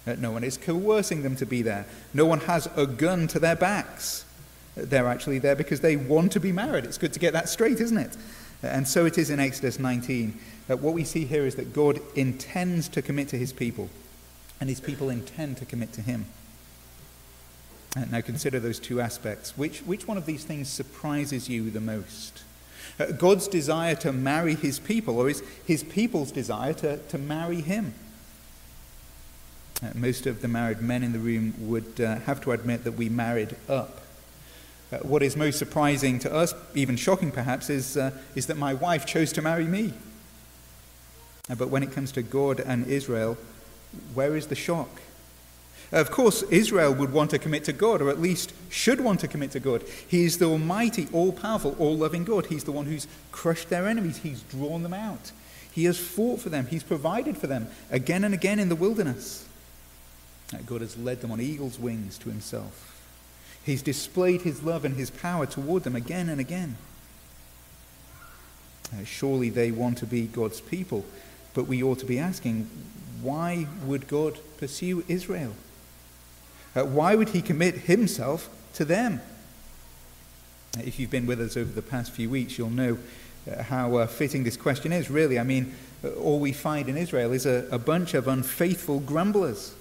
Uh, 0.06 0.14
no 0.18 0.30
one 0.30 0.44
is 0.44 0.56
coercing 0.56 1.22
them 1.22 1.34
to 1.36 1.44
be 1.44 1.60
there. 1.60 1.86
No 2.14 2.24
one 2.24 2.40
has 2.40 2.68
a 2.76 2.86
gun 2.86 3.26
to 3.28 3.40
their 3.40 3.56
backs. 3.56 4.24
They're 4.76 5.08
actually 5.08 5.40
there 5.40 5.56
because 5.56 5.80
they 5.80 5.96
want 5.96 6.30
to 6.32 6.40
be 6.40 6.52
married. 6.52 6.84
It's 6.84 6.98
good 6.98 7.12
to 7.12 7.18
get 7.18 7.32
that 7.32 7.48
straight, 7.48 7.80
isn't 7.80 7.98
it? 7.98 8.16
And 8.62 8.86
so 8.86 9.06
it 9.06 9.18
is 9.18 9.28
in 9.30 9.40
Exodus 9.40 9.78
19. 9.78 10.38
what 10.68 10.94
we 10.94 11.04
see 11.04 11.24
here 11.24 11.46
is 11.46 11.56
that 11.56 11.72
God 11.72 12.00
intends 12.14 12.88
to 12.90 13.02
commit 13.02 13.28
to 13.28 13.36
his 13.36 13.52
people, 13.52 13.90
and 14.60 14.68
his 14.68 14.80
people 14.80 15.10
intend 15.10 15.56
to 15.58 15.64
commit 15.64 15.92
to 15.94 16.00
him. 16.02 16.26
Uh, 17.96 18.04
now 18.10 18.20
consider 18.20 18.60
those 18.60 18.78
two 18.78 19.00
aspects. 19.00 19.56
Which, 19.56 19.80
which 19.80 20.06
one 20.06 20.18
of 20.18 20.26
these 20.26 20.44
things 20.44 20.68
surprises 20.68 21.48
you 21.48 21.70
the 21.70 21.80
most? 21.80 22.42
Uh, 22.98 23.06
God's 23.06 23.48
desire 23.48 23.94
to 23.96 24.12
marry 24.12 24.54
his 24.54 24.78
people, 24.78 25.18
or 25.18 25.28
is 25.28 25.42
his 25.64 25.82
people's 25.82 26.32
desire 26.32 26.74
to, 26.74 26.98
to 26.98 27.18
marry 27.18 27.60
him? 27.60 27.94
Uh, 29.82 29.90
most 29.94 30.26
of 30.26 30.42
the 30.42 30.48
married 30.48 30.80
men 30.80 31.02
in 31.02 31.12
the 31.12 31.18
room 31.18 31.54
would 31.60 32.00
uh, 32.00 32.16
have 32.20 32.40
to 32.42 32.52
admit 32.52 32.84
that 32.84 32.92
we 32.92 33.08
married 33.08 33.56
up. 33.68 34.00
Uh, 34.90 34.98
what 34.98 35.22
is 35.22 35.36
most 35.36 35.58
surprising 35.58 36.18
to 36.18 36.34
us, 36.34 36.54
even 36.74 36.96
shocking 36.96 37.30
perhaps, 37.30 37.70
is, 37.70 37.96
uh, 37.96 38.10
is 38.34 38.46
that 38.46 38.56
my 38.56 38.74
wife 38.74 39.06
chose 39.06 39.32
to 39.32 39.42
marry 39.42 39.64
me. 39.64 39.92
but 41.56 41.68
when 41.68 41.82
it 41.82 41.92
comes 41.92 42.10
to 42.12 42.22
God 42.22 42.60
and 42.60 42.86
Israel, 42.86 43.38
where 44.14 44.36
is 44.36 44.48
the 44.48 44.54
shock? 44.54 45.00
Of 45.90 46.10
course, 46.10 46.42
Israel 46.44 46.92
would 46.94 47.12
want 47.12 47.30
to 47.30 47.38
commit 47.38 47.64
to 47.64 47.72
God, 47.72 48.02
or 48.02 48.10
at 48.10 48.20
least 48.20 48.52
should 48.68 49.00
want 49.00 49.20
to 49.20 49.28
commit 49.28 49.52
to 49.52 49.60
God. 49.60 49.82
He 50.06 50.24
is 50.24 50.36
the 50.36 50.44
almighty, 50.44 51.08
all 51.12 51.32
powerful, 51.32 51.74
all 51.78 51.96
loving 51.96 52.24
God. 52.24 52.46
He's 52.46 52.64
the 52.64 52.72
one 52.72 52.86
who's 52.86 53.06
crushed 53.32 53.70
their 53.70 53.86
enemies, 53.86 54.18
He's 54.18 54.42
drawn 54.42 54.82
them 54.82 54.92
out. 54.92 55.32
He 55.72 55.84
has 55.84 55.98
fought 55.98 56.40
for 56.40 56.50
them, 56.50 56.66
He's 56.66 56.82
provided 56.82 57.38
for 57.38 57.46
them 57.46 57.68
again 57.90 58.24
and 58.24 58.34
again 58.34 58.58
in 58.58 58.68
the 58.68 58.76
wilderness. 58.76 59.46
God 60.66 60.80
has 60.82 60.96
led 60.98 61.20
them 61.20 61.30
on 61.30 61.40
eagle's 61.40 61.78
wings 61.78 62.18
to 62.18 62.28
Himself. 62.28 63.02
He's 63.64 63.82
displayed 63.82 64.42
His 64.42 64.62
love 64.62 64.84
and 64.84 64.96
His 64.96 65.10
power 65.10 65.46
toward 65.46 65.84
them 65.84 65.96
again 65.96 66.28
and 66.28 66.40
again. 66.40 66.76
Surely 69.04 69.48
they 69.50 69.70
want 69.70 69.98
to 69.98 70.06
be 70.06 70.26
God's 70.26 70.60
people, 70.60 71.04
but 71.54 71.66
we 71.66 71.82
ought 71.82 71.98
to 72.00 72.06
be 72.06 72.18
asking 72.18 72.68
why 73.22 73.66
would 73.84 74.06
God 74.06 74.38
pursue 74.58 75.04
Israel? 75.08 75.54
Uh, 76.78 76.84
why 76.84 77.16
would 77.16 77.30
he 77.30 77.42
commit 77.42 77.74
himself 77.74 78.48
to 78.74 78.84
them? 78.84 79.20
Uh, 80.76 80.82
if 80.84 81.00
you've 81.00 81.10
been 81.10 81.26
with 81.26 81.40
us 81.40 81.56
over 81.56 81.72
the 81.72 81.82
past 81.82 82.12
few 82.12 82.30
weeks, 82.30 82.56
you'll 82.56 82.70
know 82.70 82.98
uh, 83.50 83.64
how 83.64 83.96
uh, 83.96 84.06
fitting 84.06 84.44
this 84.44 84.56
question 84.56 84.92
is, 84.92 85.10
really. 85.10 85.40
I 85.40 85.42
mean, 85.42 85.74
all 86.22 86.38
we 86.38 86.52
find 86.52 86.88
in 86.88 86.96
Israel 86.96 87.32
is 87.32 87.46
a, 87.46 87.66
a 87.72 87.78
bunch 87.78 88.14
of 88.14 88.28
unfaithful 88.28 89.00
grumblers. 89.00 89.74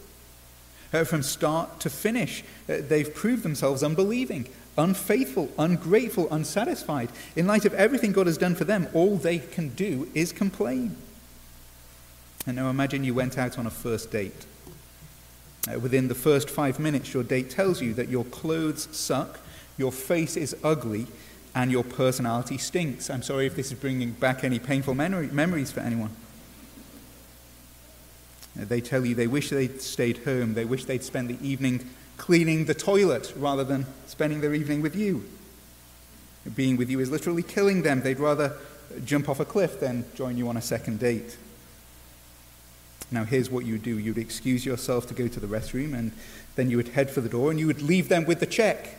From 1.06 1.22
start 1.22 1.82
to 1.82 1.90
finish, 1.90 2.46
they've 2.66 3.14
proved 3.14 3.44
themselves 3.44 3.84
unbelieving, 3.84 4.48
unfaithful, 4.78 5.52
ungrateful, 5.60 6.30
unsatisfied. 6.32 7.10
In 7.36 7.46
light 7.46 7.66
of 7.66 7.74
everything 7.74 8.14
God 8.14 8.26
has 8.26 8.38
done 8.38 8.56
for 8.56 8.64
them, 8.64 8.88
all 8.94 9.18
they 9.18 9.40
can 9.40 9.70
do 9.70 10.08
is 10.14 10.32
complain. 10.32 10.96
And 12.48 12.56
now 12.56 12.70
imagine 12.70 13.04
you 13.04 13.14
went 13.14 13.38
out 13.38 13.60
on 13.60 13.68
a 13.68 13.70
first 13.70 14.12
date. 14.12 14.46
Uh, 15.68 15.80
within 15.80 16.08
the 16.08 16.16
first 16.16 16.50
five 16.50 16.80
minutes, 16.80 17.14
your 17.14 17.24
date 17.24 17.50
tells 17.50 17.82
you 17.82 17.94
that 17.94 18.10
your 18.10 18.26
clothes 18.26 18.88
suck, 18.92 19.40
your 19.78 19.92
face 19.92 20.38
is 20.38 20.56
ugly, 20.64 21.08
and 21.54 21.72
your 21.72 21.84
personality 21.84 22.58
stinks. 22.58 23.10
I'm 23.10 23.24
sorry 23.24 23.48
if 23.48 23.56
this 23.56 23.72
is 23.72 23.80
bringing 23.80 24.12
back 24.12 24.44
any 24.44 24.60
painful 24.60 24.94
memory, 24.94 25.28
memories 25.28 25.72
for 25.72 25.80
anyone. 25.80 26.12
Uh, 28.60 28.66
they 28.66 28.82
tell 28.82 29.06
you 29.06 29.16
they 29.16 29.28
wish 29.28 29.50
they'd 29.50 29.82
stayed 29.82 30.20
home, 30.20 30.54
they 30.54 30.66
wish 30.66 30.86
they'd 30.86 31.04
spent 31.04 31.28
the 31.28 31.48
evening 31.48 31.88
cleaning 32.18 32.66
the 32.66 32.74
toilet 32.74 33.34
rather 33.38 33.64
than 33.64 33.86
spending 34.08 34.42
their 34.42 34.54
evening 34.54 34.82
with 34.82 34.96
you. 34.96 35.24
Being 36.56 36.78
with 36.78 36.90
you 36.90 37.00
is 37.00 37.12
literally 37.12 37.44
killing 37.44 37.82
them. 37.82 38.02
They'd 38.02 38.20
rather 38.20 38.54
jump 39.06 39.30
off 39.30 39.40
a 39.40 39.46
cliff 39.46 39.80
than 39.80 40.06
join 40.16 40.38
you 40.38 40.48
on 40.50 40.58
a 40.58 40.62
second 40.62 41.00
date. 41.00 41.38
Now, 43.12 43.24
here's 43.24 43.50
what 43.50 43.66
you 43.66 43.74
would 43.74 43.84
do 43.84 43.98
you'd 43.98 44.18
excuse 44.18 44.66
yourself 44.66 45.08
to 45.08 45.14
go 45.14 45.28
to 45.28 45.40
the 45.40 45.48
restroom, 45.48 45.94
and 45.94 46.12
then 46.56 46.70
you 46.70 46.78
would 46.78 46.90
head 46.90 47.10
for 47.10 47.22
the 47.22 47.30
door 47.30 47.52
and 47.52 47.60
you 47.60 47.68
would 47.68 47.82
leave 47.82 48.10
them 48.10 48.26
with 48.26 48.40
the 48.40 48.46
check. 48.46 48.96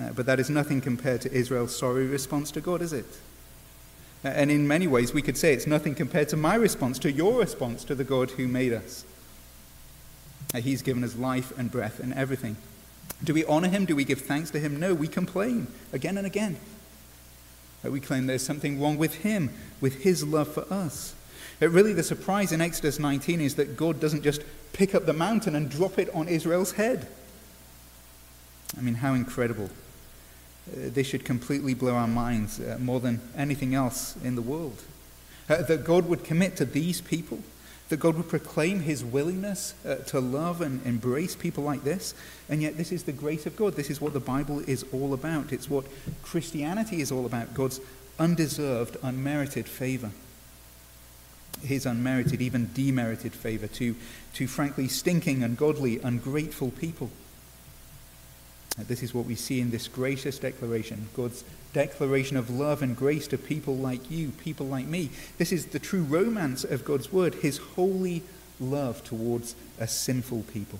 Uh, 0.00 0.10
but 0.12 0.26
that 0.26 0.38
is 0.38 0.48
nothing 0.48 0.80
compared 0.80 1.20
to 1.22 1.32
Israel's 1.32 1.76
sorry 1.76 2.06
response 2.06 2.50
to 2.52 2.60
God, 2.60 2.80
is 2.80 2.92
it? 2.92 3.18
Uh, 4.24 4.28
and 4.28 4.50
in 4.50 4.66
many 4.66 4.86
ways, 4.86 5.12
we 5.12 5.22
could 5.22 5.36
say 5.36 5.52
it's 5.52 5.66
nothing 5.66 5.94
compared 5.94 6.28
to 6.28 6.36
my 6.36 6.54
response, 6.54 6.98
to 7.00 7.10
your 7.10 7.38
response 7.38 7.84
to 7.84 7.94
the 7.94 8.04
God 8.04 8.30
who 8.32 8.46
made 8.48 8.72
us. 8.72 9.04
Uh, 10.54 10.60
he's 10.60 10.82
given 10.82 11.04
us 11.04 11.16
life 11.16 11.56
and 11.58 11.70
breath 11.70 12.00
and 12.00 12.14
everything. 12.14 12.56
Do 13.22 13.34
we 13.34 13.44
honor 13.44 13.68
him? 13.68 13.84
Do 13.84 13.96
we 13.96 14.04
give 14.04 14.20
thanks 14.20 14.50
to 14.52 14.60
him? 14.60 14.78
No, 14.78 14.94
we 14.94 15.08
complain 15.08 15.66
again 15.92 16.16
and 16.16 16.26
again. 16.26 16.56
Uh, 17.84 17.90
we 17.90 18.00
claim 18.00 18.26
there's 18.26 18.44
something 18.44 18.80
wrong 18.80 18.96
with 18.96 19.16
him, 19.16 19.50
with 19.80 20.02
his 20.02 20.24
love 20.24 20.48
for 20.48 20.72
us. 20.72 21.14
But 21.60 21.70
really, 21.70 21.92
the 21.92 22.02
surprise 22.02 22.52
in 22.52 22.60
Exodus 22.60 22.98
19 22.98 23.40
is 23.40 23.56
that 23.56 23.76
God 23.76 24.00
doesn't 24.00 24.22
just 24.22 24.42
pick 24.72 24.94
up 24.94 25.06
the 25.06 25.12
mountain 25.12 25.56
and 25.56 25.68
drop 25.68 25.98
it 25.98 26.08
on 26.14 26.28
Israel's 26.28 26.72
head. 26.72 27.08
I 28.76 28.80
mean, 28.80 28.94
how 28.94 29.14
incredible. 29.14 29.70
Uh, 30.70 30.90
this 30.92 31.06
should 31.06 31.24
completely 31.24 31.74
blow 31.74 31.94
our 31.94 32.06
minds 32.06 32.60
uh, 32.60 32.76
more 32.78 33.00
than 33.00 33.20
anything 33.36 33.74
else 33.74 34.16
in 34.22 34.36
the 34.36 34.42
world. 34.42 34.82
Uh, 35.48 35.62
that 35.62 35.84
God 35.84 36.06
would 36.06 36.22
commit 36.22 36.56
to 36.56 36.64
these 36.64 37.00
people, 37.00 37.40
that 37.88 37.96
God 37.96 38.16
would 38.16 38.28
proclaim 38.28 38.80
his 38.80 39.02
willingness 39.02 39.74
uh, 39.84 39.96
to 39.96 40.20
love 40.20 40.60
and 40.60 40.84
embrace 40.86 41.34
people 41.34 41.64
like 41.64 41.82
this. 41.82 42.14
And 42.48 42.62
yet, 42.62 42.76
this 42.76 42.92
is 42.92 43.02
the 43.02 43.12
grace 43.12 43.46
of 43.46 43.56
God. 43.56 43.74
This 43.74 43.90
is 43.90 44.00
what 44.00 44.12
the 44.12 44.20
Bible 44.20 44.60
is 44.60 44.84
all 44.92 45.12
about. 45.12 45.52
It's 45.52 45.70
what 45.70 45.86
Christianity 46.22 47.00
is 47.00 47.10
all 47.10 47.26
about 47.26 47.54
God's 47.54 47.80
undeserved, 48.20 48.96
unmerited 49.02 49.66
favor 49.66 50.12
his 51.62 51.86
unmerited, 51.86 52.40
even 52.40 52.70
demerited 52.74 53.32
favor 53.32 53.66
to, 53.66 53.94
to 54.34 54.46
frankly 54.46 54.88
stinking, 54.88 55.42
ungodly, 55.42 56.00
ungrateful 56.00 56.70
people. 56.70 57.10
This 58.86 59.02
is 59.02 59.12
what 59.12 59.26
we 59.26 59.34
see 59.34 59.60
in 59.60 59.70
this 59.70 59.88
gracious 59.88 60.38
declaration 60.38 61.08
God's 61.16 61.42
declaration 61.72 62.36
of 62.36 62.48
love 62.48 62.80
and 62.80 62.96
grace 62.96 63.26
to 63.28 63.38
people 63.38 63.76
like 63.76 64.10
you, 64.10 64.30
people 64.30 64.66
like 64.66 64.86
me. 64.86 65.10
This 65.36 65.52
is 65.52 65.66
the 65.66 65.78
true 65.78 66.02
romance 66.02 66.64
of 66.64 66.84
God's 66.84 67.12
word, 67.12 67.34
his 67.36 67.58
holy 67.58 68.22
love 68.60 69.02
towards 69.04 69.54
a 69.78 69.86
sinful 69.86 70.44
people. 70.52 70.78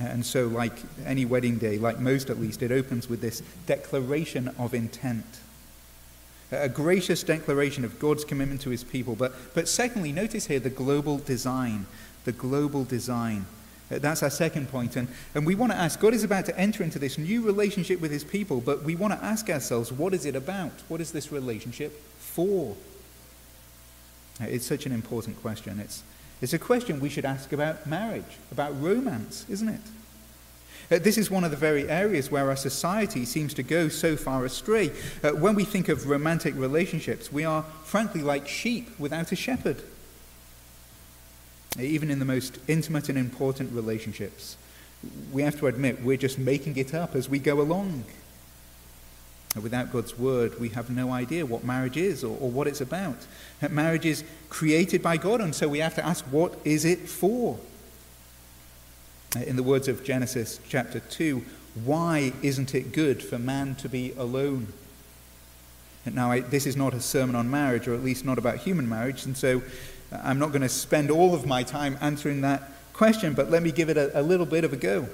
And 0.00 0.26
so, 0.26 0.48
like 0.48 0.72
any 1.06 1.24
wedding 1.24 1.58
day, 1.58 1.78
like 1.78 2.00
most 2.00 2.28
at 2.28 2.40
least, 2.40 2.62
it 2.62 2.72
opens 2.72 3.08
with 3.08 3.20
this 3.20 3.42
declaration 3.66 4.48
of 4.58 4.74
intent 4.74 5.24
a 6.50 6.68
gracious 6.68 7.22
declaration 7.22 7.84
of 7.84 7.98
God's 7.98 8.24
commitment 8.24 8.60
to 8.62 8.70
his 8.70 8.84
people. 8.84 9.14
But, 9.14 9.34
but 9.54 9.68
secondly, 9.68 10.12
notice 10.12 10.46
here 10.46 10.60
the 10.60 10.70
global 10.70 11.18
design. 11.18 11.86
The 12.24 12.32
global 12.32 12.84
design. 12.84 13.46
Uh, 13.90 13.98
that's 13.98 14.22
our 14.22 14.30
second 14.30 14.68
point. 14.68 14.96
And, 14.96 15.08
and 15.34 15.44
we 15.44 15.54
want 15.54 15.72
to 15.72 15.78
ask 15.78 16.00
God 16.00 16.14
is 16.14 16.24
about 16.24 16.46
to 16.46 16.58
enter 16.58 16.82
into 16.82 16.98
this 16.98 17.18
new 17.18 17.42
relationship 17.42 18.00
with 18.00 18.10
his 18.10 18.24
people, 18.24 18.60
but 18.60 18.82
we 18.82 18.96
want 18.96 19.12
to 19.12 19.24
ask 19.24 19.50
ourselves 19.50 19.92
what 19.92 20.14
is 20.14 20.24
it 20.24 20.36
about? 20.36 20.72
What 20.88 21.00
is 21.00 21.12
this 21.12 21.30
relationship 21.30 21.92
for? 22.18 22.76
Uh, 24.40 24.46
it's 24.46 24.66
such 24.66 24.86
an 24.86 24.92
important 24.92 25.40
question. 25.42 25.78
It's, 25.78 26.02
it's 26.40 26.54
a 26.54 26.58
question 26.58 27.00
we 27.00 27.10
should 27.10 27.24
ask 27.24 27.52
about 27.52 27.86
marriage, 27.86 28.38
about 28.50 28.80
romance, 28.80 29.44
isn't 29.48 29.68
it? 29.68 29.80
Uh, 30.90 30.98
this 30.98 31.16
is 31.16 31.30
one 31.30 31.44
of 31.44 31.50
the 31.50 31.56
very 31.56 31.88
areas 31.88 32.30
where 32.30 32.48
our 32.48 32.56
society 32.56 33.24
seems 33.24 33.54
to 33.54 33.62
go 33.62 33.88
so 33.88 34.16
far 34.16 34.44
astray. 34.44 34.90
Uh, 35.22 35.30
when 35.30 35.54
we 35.54 35.64
think 35.64 35.88
of 35.88 36.08
romantic 36.08 36.54
relationships, 36.56 37.32
we 37.32 37.44
are 37.44 37.62
frankly 37.84 38.20
like 38.20 38.46
sheep 38.46 38.98
without 38.98 39.32
a 39.32 39.36
shepherd. 39.36 39.82
Even 41.78 42.10
in 42.10 42.18
the 42.18 42.24
most 42.24 42.58
intimate 42.68 43.08
and 43.08 43.18
important 43.18 43.72
relationships, 43.72 44.56
we 45.32 45.42
have 45.42 45.58
to 45.58 45.66
admit 45.66 46.02
we're 46.02 46.16
just 46.16 46.38
making 46.38 46.76
it 46.76 46.94
up 46.94 47.14
as 47.14 47.28
we 47.28 47.38
go 47.38 47.60
along. 47.60 48.04
Without 49.60 49.92
God's 49.92 50.18
word, 50.18 50.58
we 50.58 50.70
have 50.70 50.90
no 50.90 51.12
idea 51.12 51.46
what 51.46 51.62
marriage 51.62 51.96
is 51.96 52.24
or, 52.24 52.36
or 52.40 52.50
what 52.50 52.66
it's 52.66 52.80
about. 52.80 53.16
Marriage 53.70 54.04
is 54.04 54.24
created 54.48 55.00
by 55.00 55.16
God, 55.16 55.40
and 55.40 55.54
so 55.54 55.68
we 55.68 55.78
have 55.78 55.94
to 55.94 56.04
ask, 56.04 56.24
what 56.26 56.58
is 56.64 56.84
it 56.84 57.08
for? 57.08 57.58
In 59.36 59.56
the 59.56 59.64
words 59.64 59.88
of 59.88 60.04
Genesis 60.04 60.60
chapter 60.68 61.00
2, 61.00 61.44
why 61.84 62.32
isn't 62.40 62.72
it 62.72 62.92
good 62.92 63.20
for 63.20 63.36
man 63.36 63.74
to 63.76 63.88
be 63.88 64.12
alone? 64.16 64.68
Now, 66.06 66.30
I, 66.30 66.40
this 66.40 66.66
is 66.66 66.76
not 66.76 66.94
a 66.94 67.00
sermon 67.00 67.34
on 67.34 67.50
marriage, 67.50 67.88
or 67.88 67.94
at 67.94 68.04
least 68.04 68.24
not 68.24 68.38
about 68.38 68.58
human 68.58 68.88
marriage, 68.88 69.24
and 69.24 69.36
so 69.36 69.60
uh, 70.12 70.20
I'm 70.22 70.38
not 70.38 70.50
going 70.50 70.62
to 70.62 70.68
spend 70.68 71.10
all 71.10 71.34
of 71.34 71.46
my 71.46 71.64
time 71.64 71.98
answering 72.00 72.42
that 72.42 72.70
question, 72.92 73.34
but 73.34 73.50
let 73.50 73.62
me 73.62 73.72
give 73.72 73.88
it 73.88 73.96
a, 73.96 74.20
a 74.20 74.22
little 74.22 74.46
bit 74.46 74.62
of 74.62 74.72
a 74.72 74.76
go. 74.76 75.08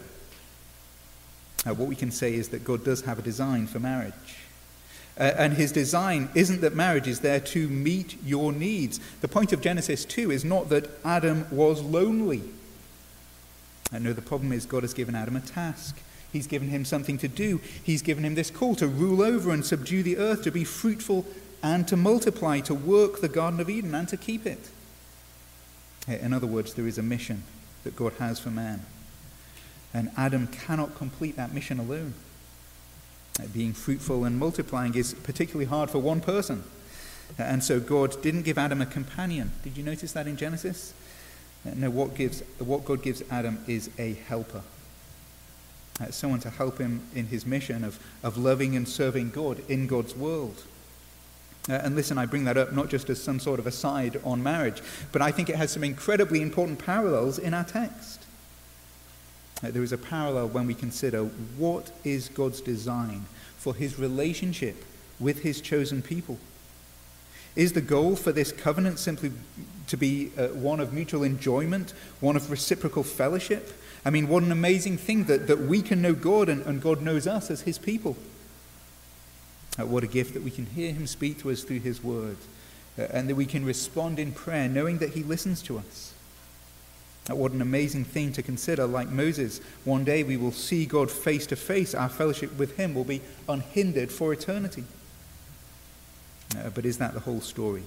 Uh, 1.67 1.73
what 1.73 1.89
we 1.89 1.97
can 1.97 2.11
say 2.11 2.35
is 2.35 2.51
that 2.51 2.63
God 2.63 2.85
does 2.85 3.03
have 3.03 3.19
a 3.19 3.23
design 3.23 3.67
for 3.67 3.79
marriage. 3.79 4.13
Uh, 5.19 5.33
and 5.37 5.55
his 5.55 5.73
design 5.73 6.29
isn't 6.35 6.61
that 6.61 6.75
marriage 6.75 7.09
is 7.09 7.21
there 7.21 7.41
to 7.41 7.69
meet 7.69 8.23
your 8.23 8.53
needs. 8.53 9.01
The 9.23 9.29
point 9.29 9.55
of 9.55 9.63
Genesis 9.63 10.05
2 10.05 10.31
is 10.31 10.45
not 10.45 10.69
that 10.69 10.91
Adam 11.05 11.47
was 11.51 11.81
lonely. 11.81 12.43
I 13.93 13.99
know 13.99 14.13
the 14.13 14.23
problem 14.23 14.53
is 14.53 14.67
God 14.67 14.83
has 14.83 14.95
given 14.95 15.15
Adam 15.15 15.37
a 15.37 15.41
task. 15.41 16.01
He's 16.33 16.47
given 16.47 16.69
him 16.69 16.85
something 16.85 17.19
to 17.19 17.29
do. 17.29 17.61
He's 17.83 18.03
given 18.03 18.25
him 18.25 18.37
this 18.37 18.51
call 18.51 18.77
to 18.77 18.87
rule 18.87 19.21
over 19.23 19.51
and 19.51 19.65
subdue 19.65 20.03
the 20.03 20.17
earth, 20.17 20.43
to 20.43 20.53
be 20.53 20.65
fruitful 20.65 21.27
and 21.63 21.89
to 21.89 21.97
multiply, 21.97 22.61
to 22.61 22.75
work 22.75 23.21
the 23.21 23.29
Garden 23.29 23.59
of 23.59 23.69
Eden 23.69 23.95
and 23.95 24.09
to 24.09 24.17
keep 24.17 24.47
it. 24.47 24.71
In 26.07 26.33
other 26.33 26.47
words, 26.47 26.75
there 26.75 26.87
is 26.87 26.99
a 26.99 27.03
mission 27.03 27.43
that 27.85 27.97
God 27.97 28.13
has 28.15 28.39
for 28.39 28.51
man. 28.51 28.87
And 29.93 30.11
Adam 30.17 30.47
cannot 30.47 30.95
complete 30.95 31.37
that 31.37 31.53
mission 31.53 31.79
alone. 31.81 32.15
Being 33.53 33.73
fruitful 33.73 34.25
and 34.25 34.39
multiplying 34.39 34.95
is 34.95 35.15
particularly 35.15 35.67
hard 35.67 35.91
for 35.91 35.99
one 35.99 36.21
person. 36.21 36.63
And 37.39 37.63
so 37.65 37.81
God 37.81 38.21
didn't 38.23 38.43
give 38.43 38.59
Adam 38.59 38.81
a 38.81 38.87
companion. 38.87 39.51
Did 39.63 39.77
you 39.77 39.83
notice 39.83 40.13
that 40.13 40.27
in 40.27 40.37
Genesis? 40.37 40.95
No, 41.65 41.91
what, 41.91 42.15
gives, 42.15 42.41
what 42.59 42.85
God 42.85 43.03
gives 43.03 43.23
Adam 43.31 43.63
is 43.67 43.91
a 43.99 44.15
helper. 44.15 44.63
Uh, 46.01 46.11
someone 46.11 46.41
to 46.41 46.51
help 46.51 46.79
him 46.79 47.03
in 47.15 47.27
his 47.27 47.45
mission 47.45 47.85
of, 47.85 47.99
of 48.23 48.39
loving 48.39 48.75
and 48.75 48.89
serving 48.89 49.31
God 49.31 49.63
in 49.69 49.87
God's 49.87 50.17
world. 50.17 50.63
Uh, 51.69 51.75
and 51.75 51.95
listen, 51.95 52.17
I 52.17 52.25
bring 52.25 52.45
that 52.45 52.57
up 52.57 52.73
not 52.73 52.89
just 52.89 53.11
as 53.11 53.23
some 53.23 53.39
sort 53.39 53.61
of 53.61 53.67
aside 53.67 54.19
on 54.25 54.43
marriage, 54.43 54.81
but 55.13 55.21
I 55.21 55.31
think 55.31 55.51
it 55.51 55.57
has 55.57 55.71
some 55.71 55.85
incredibly 55.85 56.41
important 56.41 56.79
parallels 56.79 57.39
in 57.39 57.53
our 57.53 57.65
text. 57.65 58.25
Uh, 59.63 59.71
there 59.71 59.83
is 59.83 59.93
a 59.93 59.99
parallel 59.99 60.49
when 60.49 60.67
we 60.67 60.73
consider 60.73 61.25
what 61.25 61.91
is 62.03 62.31
God's 62.31 62.63
design 62.63 63.27
for 63.59 63.75
his 63.75 63.99
relationship 63.99 64.85
with 65.19 65.43
his 65.43 65.61
chosen 65.61 66.01
people. 66.01 66.39
Is 67.57 67.73
the 67.73 67.81
goal 67.81 68.17
for 68.17 68.33
this 68.33 68.53
covenant 68.53 68.99
simply 68.99 69.33
to 69.89 69.97
be 69.97 70.31
uh, 70.39 70.49
one 70.49 70.81
of 70.81 70.93
mutual 70.93 71.23
enjoyment, 71.23 71.93
one 72.21 72.37
of 72.37 72.51
reciprocal 72.51 73.03
fellowship? 73.03 73.73
I 74.05 74.11
mean, 74.11 74.29
what 74.29 74.43
an 74.43 74.53
amazing 74.53 74.97
thing 74.97 75.25
that, 75.25 75.47
that 75.49 75.61
we 75.61 75.83
can 75.83 76.01
know 76.01 76.15
God 76.15 76.49
and, 76.49 76.63
and 76.63 76.81
God 76.81 77.03
knows 77.03 77.27
us 77.27 77.51
as 77.51 77.63
his 77.63 77.79
people. 77.79 78.17
Uh, 79.79 79.87
what 79.87 80.05
a 80.05 80.07
gift 80.07 80.35
that 80.35 80.43
we 80.43 80.51
can 80.51 80.67
hear 80.67 80.93
him 80.93 81.07
speak 81.07 81.39
to 81.41 81.51
us 81.51 81.63
through 81.63 81.81
his 81.81 82.03
word 82.03 82.37
uh, 82.99 83.03
and 83.13 83.29
that 83.29 83.35
we 83.35 83.47
can 83.47 83.65
respond 83.65 84.19
in 84.19 84.33
prayer 84.33 84.69
knowing 84.69 84.99
that 84.99 85.11
he 85.11 85.23
listens 85.23 85.63
to 85.63 85.79
us. 85.79 86.15
Uh, 87.31 87.35
what 87.35 87.53
an 87.53 87.63
amazing 87.63 88.05
thing 88.05 88.33
to 88.33 88.43
consider. 88.43 88.87
Like 88.87 89.09
Moses, 89.09 89.61
one 89.85 90.05
day 90.05 90.23
we 90.23 90.37
will 90.37 90.53
see 90.53 90.87
God 90.87 91.11
face 91.11 91.47
to 91.49 91.57
face. 91.57 91.95
Our 91.95 92.09
fellowship 92.09 92.57
with 92.59 92.77
him 92.77 92.95
will 92.95 93.05
be 93.05 93.21
unhindered 93.49 94.11
for 94.11 94.33
eternity. 94.33 94.85
Uh, 96.57 96.71
but 96.71 96.85
is 96.85 96.99
that 96.99 97.15
the 97.15 97.21
whole 97.21 97.41
story? 97.41 97.85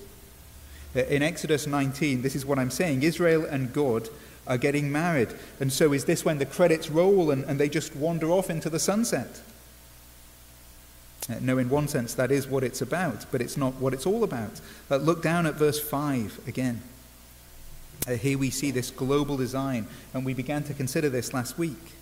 Uh, 0.95 1.02
in 1.02 1.23
Exodus 1.23 1.67
19, 1.67 2.21
this 2.21 2.36
is 2.36 2.45
what 2.45 2.60
I'm 2.60 2.71
saying 2.71 3.04
Israel 3.04 3.45
and 3.45 3.73
God 3.73 4.10
are 4.45 4.58
getting 4.58 4.91
married. 4.91 5.30
And 5.60 5.71
so 5.71 5.93
is 5.93 6.06
this 6.06 6.26
when 6.26 6.38
the 6.38 6.45
credits 6.45 6.89
roll 6.89 7.32
and, 7.32 7.43
and 7.45 7.60
they 7.60 7.69
just 7.69 7.95
wander 7.95 8.30
off 8.30 8.49
into 8.49 8.69
the 8.69 8.80
sunset? 8.80 9.41
Uh, 11.30 11.36
no, 11.39 11.58
in 11.58 11.69
one 11.69 11.88
sense, 11.88 12.13
that 12.15 12.32
is 12.32 12.47
what 12.47 12.63
it's 12.63 12.82
about, 12.82 13.26
but 13.32 13.41
it's 13.41 13.56
not 13.56 13.73
what 13.76 13.93
it's 13.93 14.06
all 14.06 14.23
about. 14.23 14.60
Uh, 14.91 14.97
look 14.97 15.23
down 15.23 15.45
at 15.45 15.56
verse 15.56 15.80
5 15.80 16.41
again. 16.47 16.82
Uh, 18.06 18.15
here 18.15 18.38
we 18.38 18.49
see 18.49 18.71
this 18.71 18.91
global 18.91 19.38
design, 19.38 19.88
and 20.13 20.26
we 20.26 20.34
began 20.34 20.63
to 20.63 20.73
consider 20.73 21.10
this 21.10 21.34
last 21.34 21.58
week. 21.58 21.93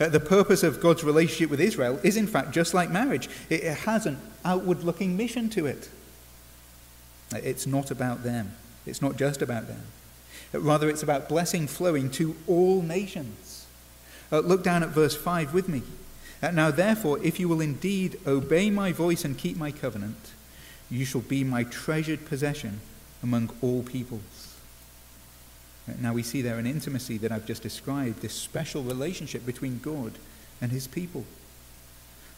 Uh, 0.00 0.08
the 0.08 0.20
purpose 0.20 0.62
of 0.62 0.80
God's 0.80 1.02
relationship 1.02 1.50
with 1.50 1.60
Israel 1.60 1.98
is, 2.02 2.16
in 2.16 2.26
fact, 2.26 2.52
just 2.52 2.72
like 2.72 2.90
marriage, 2.90 3.28
it, 3.50 3.64
it 3.64 3.78
has 3.78 4.06
an 4.06 4.18
outward 4.44 4.84
looking 4.84 5.16
mission 5.16 5.50
to 5.50 5.66
it. 5.66 5.88
Uh, 7.32 7.38
it's 7.42 7.66
not 7.66 7.90
about 7.90 8.22
them, 8.22 8.52
it's 8.86 9.02
not 9.02 9.16
just 9.16 9.42
about 9.42 9.66
them. 9.66 9.82
Uh, 10.54 10.60
rather, 10.60 10.88
it's 10.88 11.02
about 11.02 11.28
blessing 11.28 11.66
flowing 11.66 12.10
to 12.12 12.36
all 12.46 12.82
nations. 12.82 13.66
look 14.30 14.62
down 14.62 14.82
at 14.82 14.90
verse 14.90 15.16
5 15.16 15.52
with 15.52 15.68
me. 15.68 15.82
Uh, 16.42 16.52
now, 16.52 16.70
therefore, 16.70 17.18
if 17.22 17.40
you 17.40 17.48
will 17.48 17.60
indeed 17.60 18.20
obey 18.26 18.70
my 18.70 18.92
voice 18.92 19.24
and 19.24 19.36
keep 19.36 19.56
my 19.56 19.72
covenant, 19.72 20.32
you 20.90 21.04
shall 21.04 21.20
be 21.20 21.42
my 21.42 21.64
treasured 21.64 22.24
possession 22.26 22.80
among 23.22 23.50
all 23.60 23.82
peoples. 23.82 24.37
Uh, 25.88 25.92
now, 26.00 26.12
we 26.12 26.22
see 26.22 26.42
there 26.42 26.58
an 26.58 26.66
intimacy 26.66 27.18
that 27.18 27.32
I've 27.32 27.46
just 27.46 27.62
described, 27.62 28.20
this 28.20 28.34
special 28.34 28.82
relationship 28.82 29.46
between 29.46 29.78
God 29.78 30.12
and 30.60 30.70
his 30.70 30.86
people. 30.86 31.24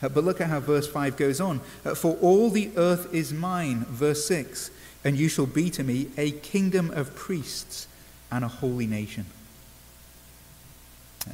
Uh, 0.03 0.09
but 0.09 0.25
look 0.25 0.41
at 0.41 0.49
how 0.49 0.61
verse 0.61 0.87
5 0.87 1.17
goes 1.17 1.41
on. 1.41 1.59
For 1.95 2.17
all 2.21 2.51
the 2.51 2.71
earth 2.77 3.13
is 3.15 3.33
mine, 3.33 3.85
verse 3.89 4.25
6, 4.27 4.71
and 5.05 5.17
you 5.17 5.29
shall 5.29 5.47
be 5.47 5.71
to 5.71 5.83
me 5.83 6.09
a 6.17 6.31
kingdom 6.31 6.91
of 6.91 7.15
priests 7.15 7.87
and 8.31 8.45
a 8.45 8.49
holy 8.49 8.87
nation 8.87 9.27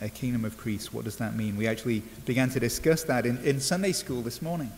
a 0.00 0.08
kingdom 0.08 0.44
of 0.44 0.56
priests. 0.56 0.92
What 0.92 1.04
does 1.04 1.16
that 1.16 1.34
mean? 1.34 1.56
We 1.56 1.66
actually 1.66 2.02
began 2.24 2.50
to 2.50 2.60
discuss 2.60 3.04
that 3.04 3.26
in, 3.26 3.38
in 3.44 3.60
Sunday 3.60 3.92
school 3.92 4.22
this 4.22 4.42
morning. 4.42 4.72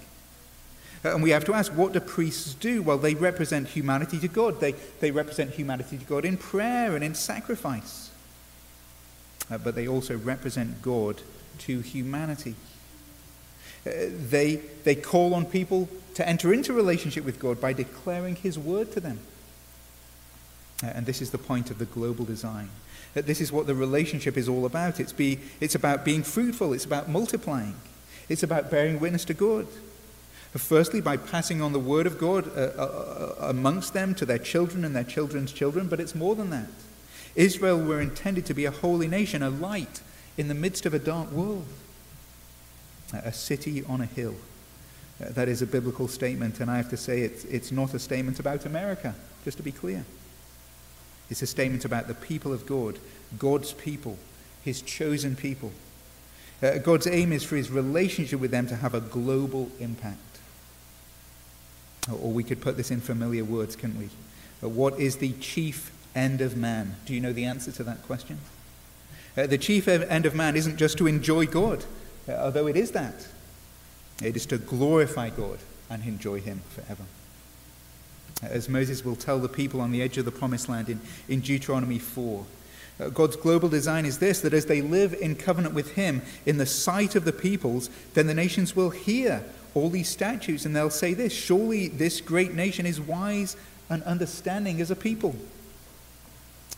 Uh, 1.05 1.15
and 1.15 1.23
we 1.23 1.31
have 1.31 1.45
to 1.45 1.55
ask, 1.55 1.73
what 1.73 1.93
do 1.93 2.01
priests 2.01 2.55
do? 2.55 2.83
Well, 2.83 2.99
they 2.99 3.15
represent 3.15 3.69
humanity 3.69 4.19
to 4.21 4.29
God. 4.29 4.61
They, 4.61 4.73
they 5.01 5.11
represent 5.11 5.53
humanity 5.53 5.99
to 5.99 6.05
God 6.05 6.25
in 6.25 6.37
prayer 6.37 6.95
and 6.95 7.05
in 7.05 7.15
sacrifice. 7.15 8.11
Uh, 9.51 9.59
but 9.59 9.75
they 9.75 9.87
also 9.87 10.17
represent 10.17 10.83
God 10.83 11.21
to 11.59 11.81
humanity. 11.81 12.55
Uh, 13.87 13.91
they, 14.29 14.57
they 14.85 14.95
call 14.95 15.35
on 15.35 15.47
people 15.47 15.89
to 16.15 16.29
enter 16.29 16.53
into 16.53 16.73
relationship 16.73 17.25
with 17.25 17.39
God 17.39 17.61
by 17.61 17.73
declaring 17.73 18.37
His 18.37 18.59
word 18.59 18.93
to 18.93 19.01
them. 19.01 19.21
Uh, 20.83 20.89
and 20.89 21.07
this 21.07 21.23
is 21.23 21.31
the 21.31 21.39
point 21.39 21.71
of 21.71 21.79
the 21.79 21.87
global 21.87 22.25
design 22.25 22.71
that 23.15 23.27
this 23.27 23.41
is 23.41 23.51
what 23.51 23.67
the 23.67 23.75
relationship 23.75 24.37
is 24.37 24.49
all 24.49 24.65
about. 24.65 25.01
It's, 25.01 25.13
be, 25.13 25.39
it's 25.61 25.75
about 25.75 26.05
being 26.05 26.23
fruitful, 26.23 26.73
it's 26.73 26.85
about 26.85 27.09
multiplying, 27.09 27.75
it's 28.29 28.43
about 28.43 28.71
bearing 28.71 29.01
witness 29.01 29.25
to 29.27 29.35
God. 29.35 29.67
Firstly, 30.57 31.01
by 31.01 31.17
passing 31.17 31.61
on 31.61 31.73
the 31.73 31.79
word 31.79 32.07
of 32.07 32.19
God 32.19 32.49
uh, 32.57 32.61
uh, 32.61 32.83
uh, 32.83 33.35
amongst 33.49 33.93
them 33.93 34.15
to 34.15 34.25
their 34.25 34.39
children 34.39 34.85
and 34.85 34.97
their 34.97 35.05
children's 35.05 35.53
children, 35.53 35.89
but 35.89 36.01
it's 36.01 36.15
more 36.15 36.35
than 36.35 36.51
that. 36.51 36.69
Israel 37.35 37.79
were 37.79 38.01
intended 38.01 38.47
to 38.47 38.55
be 38.55 38.65
a 38.65 38.71
holy 38.71 39.09
nation, 39.09 39.43
a 39.43 39.51
light 39.51 40.01
in 40.37 40.49
the 40.49 40.55
midst 40.55 40.87
of 40.87 40.95
a 40.95 40.99
dark 40.99 41.31
world, 41.31 41.67
a 43.13 43.33
city 43.33 43.85
on 43.85 44.01
a 44.01 44.07
hill. 44.07 44.35
Uh, 45.21 45.27
that 45.31 45.49
is 45.49 45.61
a 45.61 45.67
biblical 45.67 46.09
statement, 46.09 46.61
and 46.61 46.71
I 46.71 46.79
have 46.79 46.91
to 46.91 46.97
say 46.97 47.23
it's, 47.23 47.45
it's 47.45 47.71
not 47.71 47.93
a 47.93 47.99
statement 47.99 48.41
about 48.41 48.65
America, 48.65 49.15
just 49.45 49.59
to 49.59 49.63
be 49.63 49.73
clear. 49.73 50.05
It's 51.29 51.43
a 51.43 51.47
statement 51.47 51.85
about 51.85 52.09
the 52.09 52.15
people 52.15 52.53
of 52.55 52.67
God, 52.67 52.99
God's 53.39 53.73
people, 53.75 54.17
his 54.65 54.81
chosen 54.81 55.37
people. 55.37 55.73
Uh, 56.63 56.79
God's 56.79 57.07
aim 57.07 57.33
is 57.33 57.45
for 57.45 57.57
his 57.57 57.71
relationship 57.71 58.41
with 58.41 58.51
them 58.51 58.67
to 58.69 58.77
have 58.77 58.95
a 58.95 59.01
global 59.01 59.71
impact. 59.79 60.19
Or 62.11 62.33
we 62.33 62.45
could 62.45 62.61
put 62.61 62.77
this 62.77 62.91
in 62.91 63.01
familiar 63.01 63.45
words, 63.45 63.77
can't 63.77 63.97
we? 63.97 64.09
Uh, 64.63 64.69
what 64.69 64.99
is 64.99 65.17
the 65.17 65.33
chief 65.35 65.93
end 66.15 66.41
of 66.41 66.57
man? 66.57 66.97
Do 67.07 67.15
you 67.15 67.21
know 67.21 67.33
the 67.33 67.45
answer 67.45 67.71
to 67.73 67.85
that 67.85 68.03
question? 68.03 68.39
Uh, 69.37 69.47
the 69.47 69.59
chief 69.59 69.87
end 69.87 70.27
of 70.27 70.35
man 70.35 70.57
isn't 70.57 70.77
just 70.77 70.99
to 70.99 71.07
enjoy 71.07 71.47
God, 71.47 71.85
uh, 72.29 72.33
although 72.33 72.67
it 72.67 72.77
is 72.77 72.93
that. 72.93 73.27
It 74.23 74.35
is 74.35 74.47
to 74.47 74.59
glorify 74.59 75.31
God 75.31 75.59
and 75.89 76.03
enjoy 76.05 76.41
him 76.41 76.63
forever 76.71 77.05
as 78.43 78.69
Moses 78.69 79.05
will 79.05 79.17
tell 79.17 79.39
the 79.39 79.49
people 79.49 79.81
on 79.81 79.91
the 79.91 80.03
edge 80.03 80.19
of 80.19 80.25
the 80.25 80.31
promised 80.31 80.69
land 80.69 80.89
in, 80.89 81.01
in 81.29 81.41
Deuteronomy 81.41 81.99
4. 81.99 82.45
Uh, 83.01 83.09
God's 83.09 83.37
global 83.37 83.69
design 83.69 84.05
is 84.05 84.19
this 84.19 84.41
that 84.41 84.55
as 84.55 84.67
they 84.67 84.81
live 84.81 85.15
in 85.15 85.37
covenant 85.37 85.75
with 85.75 85.93
Him 85.93 86.23
in 86.47 86.59
the 86.59 86.67
sight 86.67 87.15
of 87.15 87.25
the 87.25 87.33
peoples, 87.33 87.91
then 88.15 88.27
the 88.27 88.35
nations 88.35 88.75
will 88.75 88.91
hear 88.91 89.45
all 89.75 89.91
these 89.91 90.09
statutes 90.09 90.65
and 90.65 90.75
they'll 90.75 90.91
say 90.91 91.15
this 91.15 91.33
Surely 91.33 91.89
this 91.89 92.21
great 92.21 92.55
nation 92.55 92.87
is 92.87 93.01
wise 93.01 93.57
and 93.91 94.03
understanding 94.05 94.81
as 94.81 94.91
a 94.91 94.97
people. 94.97 95.37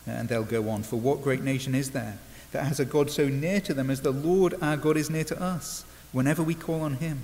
And 0.07 0.29
they'll 0.29 0.43
go 0.43 0.69
on, 0.69 0.83
For 0.83 0.97
what 0.97 1.21
great 1.21 1.43
nation 1.43 1.75
is 1.75 1.91
there 1.91 2.17
that 2.51 2.65
has 2.65 2.79
a 2.79 2.85
God 2.85 3.09
so 3.09 3.27
near 3.27 3.61
to 3.61 3.73
them 3.73 3.89
as 3.89 4.01
the 4.01 4.11
Lord 4.11 4.55
our 4.61 4.77
God 4.77 4.97
is 4.97 5.09
near 5.09 5.23
to 5.25 5.41
us 5.41 5.85
whenever 6.11 6.43
we 6.43 6.55
call 6.55 6.81
on 6.81 6.95
him? 6.95 7.23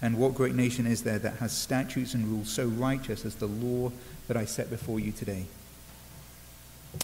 And 0.00 0.18
what 0.18 0.34
great 0.34 0.54
nation 0.54 0.86
is 0.86 1.04
there 1.04 1.20
that 1.20 1.36
has 1.36 1.52
statutes 1.52 2.14
and 2.14 2.26
rules 2.26 2.50
so 2.50 2.66
righteous 2.66 3.24
as 3.24 3.36
the 3.36 3.46
law 3.46 3.92
that 4.26 4.36
I 4.36 4.44
set 4.44 4.68
before 4.68 4.98
you 4.98 5.12
today? 5.12 5.46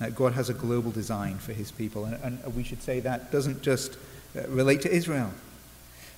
Uh, 0.01 0.11
God 0.11 0.33
has 0.33 0.51
a 0.51 0.55
global 0.55 0.91
design 0.91 1.39
for 1.39 1.53
his 1.53 1.71
people, 1.71 2.05
and, 2.05 2.41
and 2.43 2.57
we 2.57 2.65
should 2.65 2.83
say 2.83 3.01
that 3.01 3.31
doesn't 3.31 3.63
just 3.63 3.97
uh, 4.37 4.47
relate 4.49 4.83
to 4.83 4.93
Israel. 4.93 5.33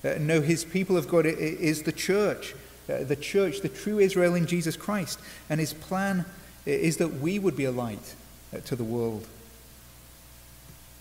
Uh, 0.03 0.15
no, 0.19 0.41
his 0.41 0.65
people 0.65 0.97
of 0.97 1.07
God 1.07 1.25
is 1.25 1.83
the 1.83 1.91
church, 1.91 2.55
uh, 2.89 3.03
the 3.03 3.15
church, 3.15 3.61
the 3.61 3.69
true 3.69 3.99
Israel 3.99 4.35
in 4.35 4.47
Jesus 4.47 4.75
Christ. 4.75 5.19
And 5.49 5.59
his 5.59 5.73
plan 5.73 6.25
is 6.65 6.97
that 6.97 7.19
we 7.19 7.39
would 7.39 7.55
be 7.55 7.65
a 7.65 7.71
light 7.71 8.15
uh, 8.53 8.59
to 8.61 8.75
the 8.75 8.83
world. 8.83 9.27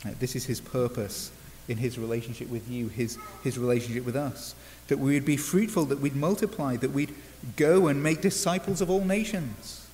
Uh, 0.05 0.11
this 0.19 0.37
is 0.37 0.45
his 0.47 0.61
purpose 0.61 1.31
in 1.69 1.77
his 1.77 1.99
relationship 1.99 2.49
with 2.51 2.69
you, 2.69 2.89
his, 2.89 3.19
his 3.45 3.59
relationship 3.59 4.05
with 4.05 4.17
us. 4.17 4.55
That 4.89 4.99
we 4.99 5.15
would 5.15 5.25
be 5.25 5.37
fruitful, 5.37 5.85
that 5.87 6.01
we'd 6.01 6.17
multiply, 6.17 6.77
that 6.77 6.91
we'd 6.91 7.15
go 7.57 7.87
and 7.87 8.03
make 8.03 8.21
disciples 8.21 8.81
of 8.81 8.91
all 8.91 9.05
nations, 9.05 9.87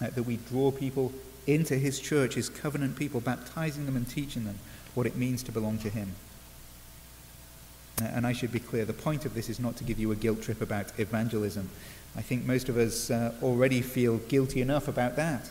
uh, 0.00 0.10
that 0.10 0.22
we'd 0.22 0.46
draw 0.46 0.70
people 0.70 1.12
into 1.46 1.76
his 1.76 1.98
church, 1.98 2.34
his 2.34 2.48
covenant 2.48 2.96
people, 2.96 3.20
baptizing 3.20 3.86
them 3.86 3.96
and 3.96 4.08
teaching 4.08 4.44
them 4.44 4.58
what 4.94 5.06
it 5.06 5.16
means 5.16 5.42
to 5.42 5.52
belong 5.52 5.78
to 5.78 5.90
him. 5.90 6.12
And 8.02 8.26
I 8.26 8.32
should 8.32 8.52
be 8.52 8.60
clear 8.60 8.84
the 8.84 8.92
point 8.92 9.24
of 9.26 9.34
this 9.34 9.48
is 9.48 9.60
not 9.60 9.76
to 9.76 9.84
give 9.84 9.98
you 9.98 10.12
a 10.12 10.16
guilt 10.16 10.42
trip 10.42 10.60
about 10.60 10.98
evangelism. 10.98 11.68
I 12.16 12.22
think 12.22 12.44
most 12.44 12.68
of 12.68 12.76
us 12.76 13.10
uh, 13.10 13.34
already 13.42 13.82
feel 13.82 14.18
guilty 14.18 14.60
enough 14.60 14.88
about 14.88 15.16
that. 15.16 15.50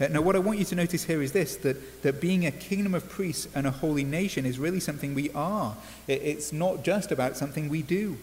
Uh, 0.00 0.08
now, 0.08 0.20
what 0.22 0.34
I 0.34 0.38
want 0.38 0.58
you 0.58 0.64
to 0.64 0.74
notice 0.74 1.04
here 1.04 1.22
is 1.22 1.32
this 1.32 1.56
that, 1.56 2.02
that 2.02 2.20
being 2.20 2.46
a 2.46 2.50
kingdom 2.50 2.94
of 2.94 3.08
priests 3.08 3.48
and 3.54 3.66
a 3.66 3.70
holy 3.70 4.04
nation 4.04 4.46
is 4.46 4.58
really 4.58 4.80
something 4.80 5.14
we 5.14 5.30
are. 5.30 5.76
It, 6.06 6.22
it's 6.22 6.52
not 6.52 6.82
just 6.82 7.12
about 7.12 7.36
something 7.36 7.68
we 7.68 7.82
do. 7.82 8.16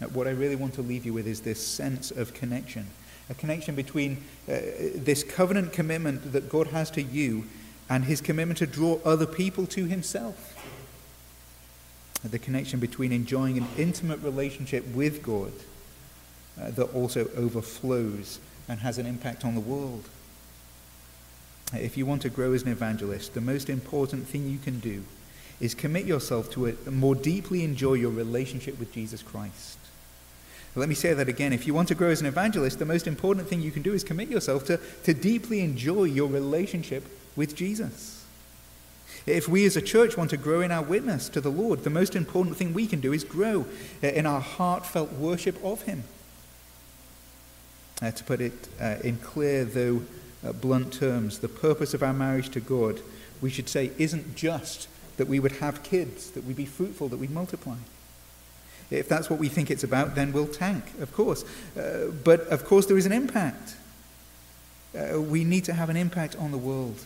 Uh, 0.00 0.06
what 0.06 0.26
I 0.26 0.30
really 0.30 0.56
want 0.56 0.74
to 0.74 0.82
leave 0.82 1.04
you 1.04 1.12
with 1.12 1.26
is 1.26 1.40
this 1.40 1.64
sense 1.64 2.10
of 2.10 2.34
connection 2.34 2.86
a 3.28 3.34
connection 3.34 3.74
between 3.74 4.18
uh, 4.48 4.58
this 4.94 5.24
covenant 5.24 5.72
commitment 5.72 6.32
that 6.32 6.48
God 6.48 6.68
has 6.68 6.90
to 6.92 7.02
you 7.02 7.44
and 7.88 8.04
his 8.04 8.20
commitment 8.20 8.58
to 8.58 8.66
draw 8.66 9.00
other 9.04 9.26
people 9.26 9.66
to 9.68 9.86
himself 9.86 10.54
the 12.24 12.38
connection 12.38 12.80
between 12.80 13.12
enjoying 13.12 13.58
an 13.58 13.66
intimate 13.76 14.20
relationship 14.22 14.86
with 14.94 15.22
God 15.22 15.52
uh, 16.60 16.70
that 16.70 16.94
also 16.94 17.28
overflows 17.36 18.40
and 18.68 18.80
has 18.80 18.98
an 18.98 19.06
impact 19.06 19.44
on 19.44 19.54
the 19.54 19.60
world. 19.60 20.08
If 21.72 21.96
you 21.96 22.06
want 22.06 22.22
to 22.22 22.28
grow 22.28 22.52
as 22.52 22.62
an 22.62 22.68
evangelist, 22.68 23.34
the 23.34 23.40
most 23.40 23.68
important 23.68 24.26
thing 24.26 24.48
you 24.48 24.58
can 24.58 24.78
do 24.80 25.04
is 25.60 25.74
commit 25.74 26.06
yourself 26.06 26.50
to 26.52 26.66
a, 26.66 26.90
more 26.90 27.14
deeply 27.14 27.64
enjoy 27.64 27.94
your 27.94 28.10
relationship 28.10 28.78
with 28.78 28.92
Jesus 28.92 29.22
Christ. 29.22 29.78
Let 30.74 30.90
me 30.90 30.94
say 30.94 31.14
that 31.14 31.28
again. 31.28 31.54
If 31.54 31.66
you 31.66 31.72
want 31.72 31.88
to 31.88 31.94
grow 31.94 32.10
as 32.10 32.20
an 32.20 32.26
evangelist, 32.26 32.78
the 32.78 32.84
most 32.84 33.06
important 33.06 33.48
thing 33.48 33.62
you 33.62 33.70
can 33.70 33.82
do 33.82 33.94
is 33.94 34.04
commit 34.04 34.28
yourself 34.28 34.66
to, 34.66 34.78
to 35.04 35.14
deeply 35.14 35.60
enjoy 35.60 36.04
your 36.04 36.28
relationship 36.28 37.04
with 37.34 37.56
Jesus. 37.56 38.25
If 39.26 39.48
we 39.48 39.66
as 39.66 39.76
a 39.76 39.82
church 39.82 40.16
want 40.16 40.30
to 40.30 40.36
grow 40.36 40.60
in 40.60 40.70
our 40.70 40.82
witness 40.82 41.28
to 41.30 41.40
the 41.40 41.50
Lord, 41.50 41.82
the 41.82 41.90
most 41.90 42.14
important 42.14 42.56
thing 42.56 42.72
we 42.72 42.86
can 42.86 43.00
do 43.00 43.12
is 43.12 43.24
grow 43.24 43.66
in 44.00 44.24
our 44.24 44.40
heartfelt 44.40 45.12
worship 45.12 45.62
of 45.64 45.82
Him. 45.82 46.04
Uh, 48.00 48.10
to 48.12 48.24
put 48.24 48.40
it 48.40 48.68
uh, 48.80 48.96
in 49.02 49.16
clear, 49.16 49.64
though 49.64 50.02
uh, 50.46 50.52
blunt 50.52 50.92
terms, 50.92 51.38
the 51.38 51.48
purpose 51.48 51.94
of 51.94 52.02
our 52.02 52.12
marriage 52.12 52.50
to 52.50 52.60
God, 52.60 53.00
we 53.40 53.50
should 53.50 53.68
say, 53.68 53.90
isn't 53.98 54.36
just 54.36 54.86
that 55.16 55.26
we 55.26 55.40
would 55.40 55.52
have 55.52 55.82
kids, 55.82 56.30
that 56.32 56.44
we'd 56.44 56.56
be 56.56 56.66
fruitful, 56.66 57.08
that 57.08 57.16
we'd 57.16 57.30
multiply. 57.30 57.76
If 58.90 59.08
that's 59.08 59.28
what 59.28 59.40
we 59.40 59.48
think 59.48 59.70
it's 59.70 59.82
about, 59.82 60.14
then 60.14 60.32
we'll 60.32 60.46
tank, 60.46 60.84
of 61.00 61.12
course. 61.12 61.44
Uh, 61.76 62.12
but 62.22 62.40
of 62.48 62.64
course, 62.64 62.86
there 62.86 62.98
is 62.98 63.06
an 63.06 63.12
impact. 63.12 63.76
Uh, 64.94 65.20
we 65.20 65.42
need 65.42 65.64
to 65.64 65.72
have 65.72 65.90
an 65.90 65.96
impact 65.96 66.36
on 66.36 66.52
the 66.52 66.58
world. 66.58 67.04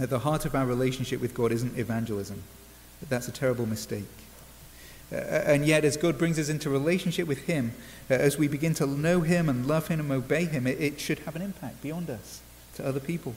At 0.00 0.08
the 0.08 0.20
heart 0.20 0.46
of 0.46 0.54
our 0.54 0.64
relationship 0.64 1.20
with 1.20 1.34
God 1.34 1.52
isn't 1.52 1.78
evangelism. 1.78 2.42
That's 3.08 3.28
a 3.28 3.32
terrible 3.32 3.66
mistake. 3.66 4.04
Uh, 5.12 5.16
and 5.16 5.66
yet, 5.66 5.84
as 5.84 5.96
God 5.96 6.16
brings 6.16 6.38
us 6.38 6.48
into 6.48 6.70
relationship 6.70 7.28
with 7.28 7.44
Him, 7.46 7.72
uh, 8.10 8.14
as 8.14 8.38
we 8.38 8.48
begin 8.48 8.72
to 8.74 8.86
know 8.86 9.20
Him 9.20 9.48
and 9.48 9.66
love 9.66 9.88
Him 9.88 10.00
and 10.00 10.10
obey 10.10 10.46
Him, 10.46 10.66
it, 10.66 10.80
it 10.80 11.00
should 11.00 11.18
have 11.20 11.36
an 11.36 11.42
impact 11.42 11.82
beyond 11.82 12.08
us 12.08 12.40
to 12.76 12.86
other 12.86 13.00
people. 13.00 13.34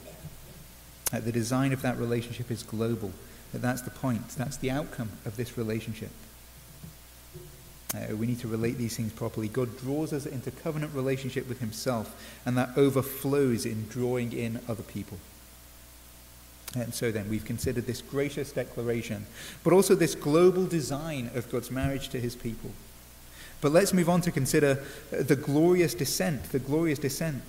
Uh, 1.12 1.20
the 1.20 1.32
design 1.32 1.72
of 1.72 1.82
that 1.82 1.98
relationship 1.98 2.50
is 2.50 2.62
global. 2.62 3.12
Uh, 3.54 3.58
that's 3.58 3.82
the 3.82 3.90
point. 3.90 4.28
That's 4.30 4.56
the 4.56 4.70
outcome 4.70 5.10
of 5.26 5.36
this 5.36 5.58
relationship. 5.58 6.10
Uh, 7.94 8.16
we 8.16 8.26
need 8.26 8.40
to 8.40 8.48
relate 8.48 8.78
these 8.78 8.96
things 8.96 9.12
properly. 9.12 9.48
God 9.48 9.76
draws 9.78 10.12
us 10.12 10.24
into 10.24 10.50
covenant 10.50 10.94
relationship 10.94 11.48
with 11.48 11.60
Himself, 11.60 12.40
and 12.46 12.56
that 12.56 12.70
overflows 12.76 13.66
in 13.66 13.86
drawing 13.88 14.32
in 14.32 14.60
other 14.66 14.82
people. 14.82 15.18
And 16.76 16.92
so 16.92 17.12
then, 17.12 17.28
we've 17.28 17.44
considered 17.44 17.86
this 17.86 18.02
gracious 18.02 18.52
declaration, 18.52 19.26
but 19.62 19.72
also 19.72 19.94
this 19.94 20.14
global 20.14 20.66
design 20.66 21.30
of 21.34 21.50
God's 21.50 21.70
marriage 21.70 22.08
to 22.08 22.20
his 22.20 22.34
people. 22.34 22.70
But 23.60 23.72
let's 23.72 23.92
move 23.92 24.08
on 24.08 24.20
to 24.22 24.30
consider 24.30 24.82
uh, 25.12 25.22
the 25.22 25.36
glorious 25.36 25.94
descent, 25.94 26.44
the 26.50 26.58
glorious 26.58 26.98
descent. 26.98 27.42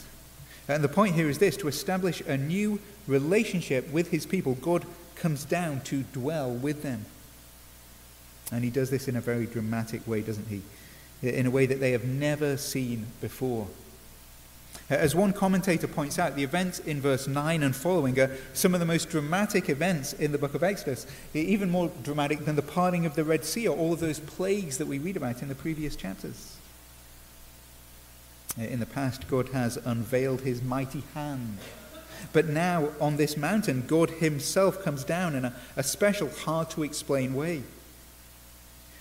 And 0.68 0.84
the 0.84 0.90
point 0.90 1.16
here 1.16 1.30
is 1.30 1.40
this 1.40 1.58
to 1.58 1.68
establish 1.68 2.22
a 2.22 2.38
new 2.38 2.80
relationship 3.08 3.92
with 3.92 4.12
his 4.12 4.26
people, 4.26 4.56
God 4.56 4.86
comes 5.16 5.46
down 5.46 5.82
to 5.82 6.04
dwell 6.14 6.52
with 6.52 6.84
them. 6.84 7.06
And 8.52 8.64
he 8.64 8.70
does 8.70 8.90
this 8.90 9.08
in 9.08 9.16
a 9.16 9.22
very 9.22 9.46
dramatic 9.46 10.08
way, 10.08 10.22
doesn't 10.22 10.48
he? 10.48 10.62
In 11.22 11.46
a 11.46 11.52
way 11.52 11.66
that 11.66 11.80
they 11.80 11.92
have 11.92 12.06
never 12.06 12.58
seen 12.58 13.08
before. 13.22 13.68
As 14.90 15.16
one 15.16 15.34
commentator 15.34 15.88
points 15.88 16.20
out, 16.20 16.36
the 16.36 16.44
events 16.44 16.78
in 16.78 17.02
verse 17.02 17.28
9 17.28 17.64
and 17.64 17.76
following 17.76 18.20
are 18.20 18.30
some 18.54 18.76
of 18.76 18.80
the 18.80 18.86
most 18.86 19.10
dramatic 19.10 19.68
events 19.68 20.14
in 20.14 20.32
the 20.32 20.38
book 20.38 20.54
of 20.54 20.62
Exodus, 20.62 21.08
even 21.34 21.72
more 21.72 21.90
dramatic 22.04 22.46
than 22.46 22.56
the 22.56 22.62
parting 22.62 23.06
of 23.08 23.16
the 23.16 23.24
Red 23.24 23.44
Sea 23.46 23.68
or 23.68 23.76
all 23.76 23.94
of 23.94 24.00
those 24.00 24.20
plagues 24.20 24.78
that 24.78 24.86
we 24.86 25.00
read 25.00 25.18
about 25.18 25.42
in 25.42 25.48
the 25.48 25.56
previous 25.56 25.96
chapters. 25.96 26.58
In 28.58 28.80
the 28.80 28.86
past, 28.86 29.28
God 29.28 29.50
has 29.50 29.78
unveiled 29.78 30.42
his 30.42 30.62
mighty 30.62 31.04
hand. 31.16 31.58
But 32.32 32.48
now, 32.48 32.90
on 33.02 33.18
this 33.18 33.36
mountain, 33.36 33.86
God 33.88 34.10
himself 34.10 34.84
comes 34.84 35.04
down 35.04 35.36
in 35.36 35.46
a, 35.46 35.56
a 35.76 35.84
special, 35.84 36.30
hard 36.30 36.70
to 36.72 36.84
explain 36.84 37.34
way. 37.34 37.64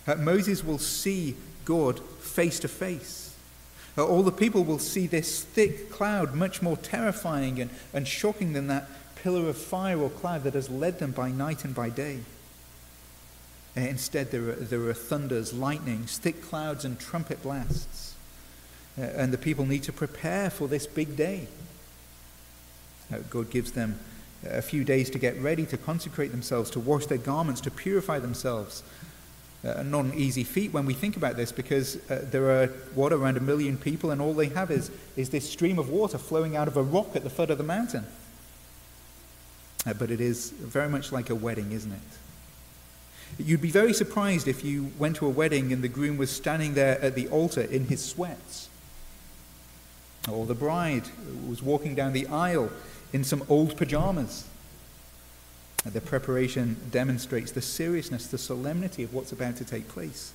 Uh, 0.07 0.17
Moses 0.17 0.65
will 0.65 0.79
see 0.79 1.37
God 1.65 2.01
face 2.21 2.59
to 2.61 2.69
face. 2.69 3.24
Uh, 3.97 4.05
all 4.05 4.23
the 4.23 4.33
people 4.33 4.65
will 4.65 4.79
see 4.79 5.07
this 5.07 5.43
thick 5.43 5.91
cloud 5.91 6.35
much 6.35 6.61
more 6.61 6.77
terrifying 6.77 7.61
and, 7.61 7.71
and 7.93 8.09
shocking 8.09 8.53
than 8.53 8.67
that 8.67 8.89
pillar 9.17 9.49
of 9.49 9.57
fire 9.57 9.99
or 9.99 10.11
cloud 10.11 10.43
that 10.43 10.55
has 10.55 10.69
led 10.69 10.99
them 10.99 11.13
by 11.13 11.31
night 11.31 11.65
and 11.65 11.75
by 11.75 11.89
day. 11.89 12.19
Uh, 13.77 13.81
instead, 13.81 14.31
there 14.31 14.51
are, 14.51 14.55
there 14.55 14.83
are 14.89 14.95
thunders, 14.95 15.53
lightnings, 15.53 16.19
thick 16.19 16.43
clouds, 16.43 16.85
and 16.85 16.99
trumpet 16.99 17.43
blasts. 17.43 18.15
Uh, 18.99 19.03
and 19.03 19.33
the 19.33 19.39
people 19.39 19.67
need 19.67 19.83
to 19.83 19.93
prepare 19.93 20.51
for 20.51 20.69
this 20.69 20.87
big 20.87 21.17
day. 21.17 21.49
Uh, 23.13 23.19
God 23.31 23.51
gives 23.51 23.73
them 23.73 23.99
a 24.47 24.63
few 24.63 24.85
days 24.85 25.11
to 25.11 25.19
get 25.19 25.39
ready, 25.41 25.67
to 25.67 25.77
consecrate 25.77 26.31
themselves, 26.31 26.71
to 26.71 26.81
wash 26.81 27.07
their 27.07 27.19
garments, 27.19 27.61
to 27.63 27.71
purify 27.71 28.19
themselves, 28.19 28.83
uh, 29.65 29.83
not 29.83 30.05
an 30.05 30.15
easy 30.15 30.45
feat 30.45 30.73
when 30.73 30.85
we 30.85 30.95
think 30.95 31.17
about 31.17 31.37
this 31.37 31.51
because 31.51 31.97
uh, 32.11 32.25
there 32.31 32.51
are, 32.51 32.67
what, 32.95 33.13
around 33.13 33.37
a 33.37 33.41
million 33.41 33.79
people, 33.79 34.11
and 34.11 34.21
all 34.21 34.35
they 34.35 34.49
have 34.49 34.71
is, 34.71 34.91
is 35.17 35.31
this 35.31 35.49
stream 35.49 35.79
of 35.79 35.89
water 35.89 36.19
flowing 36.19 36.57
out 36.57 36.69
of 36.69 36.77
a 36.77 36.83
rock 36.83 37.17
at 37.17 37.25
the 37.25 37.31
foot 37.31 37.51
of 37.51 37.59
the 37.59 37.65
mountain. 37.65 38.05
Uh, 39.87 39.95
but 39.95 40.11
it 40.11 40.21
is 40.21 40.51
very 40.51 40.89
much 40.89 41.13
like 41.13 41.31
a 41.31 41.35
wedding, 41.35 41.73
isn't 41.73 41.93
it? 41.93 41.99
You'd 43.39 43.63
be 43.63 43.71
very 43.71 43.93
surprised 43.93 44.47
if 44.47 44.65
you 44.65 44.93
went 44.99 45.17
to 45.17 45.27
a 45.27 45.31
wedding 45.31 45.73
and 45.73 45.83
the 45.83 45.89
groom 45.89 46.17
was 46.17 46.31
standing 46.31 46.75
there 46.75 47.01
at 47.01 47.15
the 47.15 47.29
altar 47.29 47.63
in 47.63 47.87
his 47.87 48.05
sweats. 48.05 48.69
Or 50.31 50.47
the 50.47 50.55
bride 50.55 51.05
was 51.47 51.63
walking 51.63 51.95
down 51.95 52.13
the 52.13 52.27
aisle 52.29 52.71
in 53.13 53.25
some 53.25 53.43
old 53.49 53.77
pajamas. 53.77 54.47
The 55.85 56.01
preparation 56.01 56.77
demonstrates 56.91 57.53
the 57.53 57.61
seriousness, 57.61 58.27
the 58.27 58.39
solemnity 58.39 59.03
of 59.03 59.13
what's 59.13 59.33
about 59.33 59.57
to 59.57 59.65
take 59.65 59.87
place. 59.89 60.33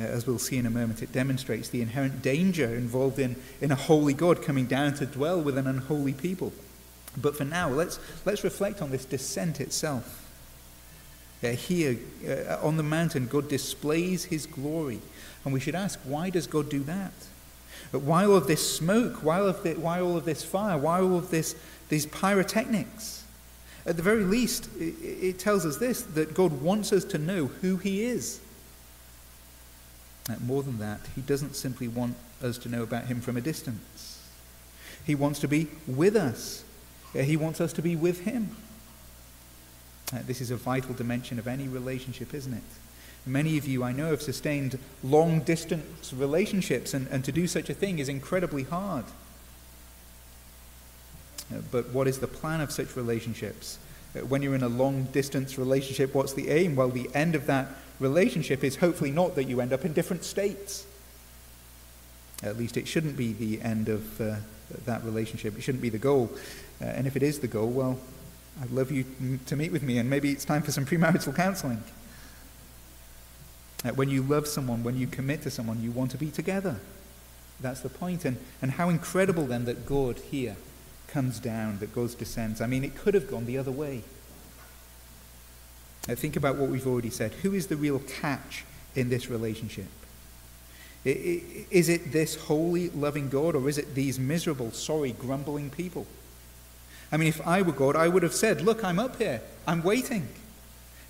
Uh, 0.00 0.04
as 0.04 0.26
we'll 0.26 0.38
see 0.38 0.56
in 0.56 0.64
a 0.64 0.70
moment, 0.70 1.02
it 1.02 1.12
demonstrates 1.12 1.68
the 1.68 1.82
inherent 1.82 2.22
danger 2.22 2.74
involved 2.74 3.18
in, 3.18 3.36
in 3.60 3.70
a 3.70 3.74
holy 3.74 4.14
God 4.14 4.42
coming 4.42 4.66
down 4.66 4.94
to 4.94 5.06
dwell 5.06 5.40
with 5.40 5.58
an 5.58 5.66
unholy 5.66 6.14
people. 6.14 6.52
But 7.20 7.36
for 7.36 7.44
now, 7.44 7.68
let's, 7.68 7.98
let's 8.24 8.44
reflect 8.44 8.80
on 8.80 8.90
this 8.90 9.04
descent 9.04 9.60
itself. 9.60 10.24
Uh, 11.42 11.48
here, 11.48 11.98
uh, 12.26 12.64
on 12.66 12.76
the 12.76 12.82
mountain, 12.82 13.26
God 13.26 13.48
displays 13.48 14.24
his 14.24 14.46
glory. 14.46 15.00
And 15.44 15.52
we 15.52 15.60
should 15.60 15.74
ask, 15.74 15.98
why 16.04 16.30
does 16.30 16.46
God 16.46 16.70
do 16.70 16.80
that? 16.84 17.12
But 17.92 18.00
why 18.00 18.24
all 18.24 18.36
of 18.36 18.46
this 18.46 18.76
smoke? 18.76 19.22
Why 19.22 19.40
all 19.40 19.48
of, 19.48 19.62
the, 19.62 19.74
why 19.74 20.00
all 20.00 20.16
of 20.16 20.24
this 20.24 20.42
fire? 20.42 20.78
Why 20.78 21.00
all 21.00 21.16
of 21.16 21.30
this, 21.30 21.54
these 21.88 22.06
pyrotechnics? 22.06 23.24
At 23.88 23.96
the 23.96 24.02
very 24.02 24.24
least, 24.24 24.68
it, 24.78 25.38
tells 25.38 25.64
us 25.64 25.78
this 25.78 26.02
that 26.02 26.34
God 26.34 26.60
wants 26.60 26.92
us 26.92 27.04
to 27.04 27.16
know 27.16 27.46
who 27.46 27.78
He 27.78 28.04
is. 28.04 28.38
And 30.28 30.38
more 30.46 30.62
than 30.62 30.78
that, 30.78 31.00
He 31.14 31.22
doesn't 31.22 31.56
simply 31.56 31.88
want 31.88 32.14
us 32.42 32.58
to 32.58 32.68
know 32.68 32.82
about 32.82 33.06
Him 33.06 33.22
from 33.22 33.38
a 33.38 33.40
distance. 33.40 34.22
He 35.06 35.14
wants 35.14 35.40
to 35.40 35.48
be 35.48 35.68
with 35.86 36.16
us, 36.16 36.64
He 37.14 37.38
wants 37.38 37.62
us 37.62 37.72
to 37.72 37.82
be 37.82 37.96
with 37.96 38.20
Him. 38.20 38.54
This 40.12 40.42
is 40.42 40.50
a 40.50 40.56
vital 40.56 40.92
dimension 40.92 41.38
of 41.38 41.48
any 41.48 41.66
relationship, 41.66 42.34
isn't 42.34 42.52
it? 42.52 42.62
Many 43.24 43.56
of 43.56 43.66
you, 43.66 43.82
I 43.82 43.92
know, 43.92 44.10
have 44.10 44.22
sustained 44.22 44.78
long 45.02 45.40
distance 45.40 46.12
relationships, 46.12 46.92
and, 46.92 47.08
and 47.08 47.24
to 47.24 47.32
do 47.32 47.46
such 47.46 47.70
a 47.70 47.74
thing 47.74 47.98
is 47.98 48.10
incredibly 48.10 48.64
hard. 48.64 49.06
But 51.70 51.88
what 51.90 52.06
is 52.06 52.18
the 52.18 52.26
plan 52.26 52.60
of 52.60 52.70
such 52.70 52.96
relationships? 52.96 53.78
Uh, 54.14 54.20
when 54.20 54.42
you're 54.42 54.54
in 54.54 54.62
a 54.62 54.68
long 54.68 55.04
distance 55.04 55.58
relationship, 55.58 56.14
what's 56.14 56.32
the 56.32 56.50
aim? 56.50 56.76
Well, 56.76 56.88
the 56.88 57.08
end 57.14 57.34
of 57.34 57.46
that 57.46 57.68
relationship 58.00 58.64
is 58.64 58.76
hopefully 58.76 59.10
not 59.10 59.34
that 59.34 59.44
you 59.44 59.60
end 59.60 59.72
up 59.72 59.84
in 59.84 59.92
different 59.92 60.24
states. 60.24 60.86
At 62.42 62.56
least 62.56 62.76
it 62.76 62.86
shouldn't 62.86 63.16
be 63.16 63.32
the 63.32 63.60
end 63.62 63.88
of 63.88 64.20
uh, 64.20 64.36
that 64.84 65.02
relationship. 65.04 65.56
It 65.56 65.62
shouldn't 65.62 65.82
be 65.82 65.88
the 65.88 65.98
goal. 65.98 66.30
Uh, 66.80 66.84
and 66.84 67.06
if 67.06 67.16
it 67.16 67.22
is 67.22 67.40
the 67.40 67.48
goal, 67.48 67.68
well, 67.68 67.98
I'd 68.62 68.70
love 68.70 68.90
you 68.90 69.04
to 69.46 69.56
meet 69.56 69.72
with 69.72 69.82
me, 69.82 69.98
and 69.98 70.08
maybe 70.08 70.30
it's 70.30 70.44
time 70.44 70.62
for 70.62 70.70
some 70.70 70.84
premarital 70.86 71.34
counseling. 71.34 71.82
Uh, 73.84 73.90
when 73.90 74.08
you 74.08 74.22
love 74.22 74.46
someone, 74.46 74.82
when 74.82 74.96
you 74.96 75.06
commit 75.06 75.42
to 75.42 75.50
someone, 75.50 75.82
you 75.82 75.90
want 75.90 76.10
to 76.12 76.18
be 76.18 76.30
together. 76.30 76.76
That's 77.60 77.80
the 77.80 77.88
point. 77.88 78.24
And, 78.24 78.36
and 78.62 78.72
how 78.72 78.88
incredible 78.88 79.46
then 79.46 79.64
that 79.64 79.86
God 79.86 80.18
here 80.18 80.56
comes 81.08 81.40
down, 81.40 81.78
that 81.80 81.94
God 81.94 82.16
descends. 82.18 82.60
I 82.60 82.66
mean, 82.66 82.84
it 82.84 82.94
could 82.94 83.14
have 83.14 83.30
gone 83.30 83.46
the 83.46 83.58
other 83.58 83.72
way. 83.72 84.02
Now, 86.06 86.14
think 86.14 86.36
about 86.36 86.56
what 86.56 86.70
we've 86.70 86.86
already 86.86 87.10
said. 87.10 87.32
Who 87.42 87.52
is 87.52 87.66
the 87.66 87.76
real 87.76 87.98
catch 87.98 88.64
in 88.94 89.10
this 89.10 89.28
relationship? 89.28 89.86
Is 91.04 91.88
it 91.88 92.12
this 92.12 92.34
holy, 92.34 92.90
loving 92.90 93.28
God, 93.28 93.54
or 93.54 93.68
is 93.68 93.78
it 93.78 93.94
these 93.94 94.18
miserable, 94.18 94.72
sorry, 94.72 95.12
grumbling 95.12 95.70
people? 95.70 96.06
I 97.10 97.16
mean, 97.16 97.28
if 97.28 97.46
I 97.46 97.62
were 97.62 97.72
God, 97.72 97.96
I 97.96 98.08
would 98.08 98.22
have 98.22 98.34
said, 98.34 98.60
Look, 98.60 98.84
I'm 98.84 98.98
up 98.98 99.16
here. 99.16 99.40
I'm 99.66 99.82
waiting. 99.82 100.28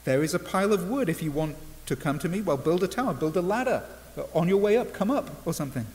There 0.04 0.22
is 0.22 0.34
a 0.34 0.38
pile 0.38 0.72
of 0.72 0.88
wood. 0.88 1.08
If 1.08 1.22
you 1.22 1.30
want 1.30 1.56
to 1.86 1.96
come 1.96 2.18
to 2.20 2.28
me, 2.28 2.40
well, 2.40 2.56
build 2.56 2.82
a 2.82 2.88
tower, 2.88 3.14
build 3.14 3.36
a 3.36 3.42
ladder. 3.42 3.82
Uh, 4.16 4.24
on 4.34 4.48
your 4.48 4.58
way 4.58 4.76
up, 4.76 4.92
come 4.92 5.10
up, 5.10 5.30
or 5.46 5.52
something. 5.52 5.86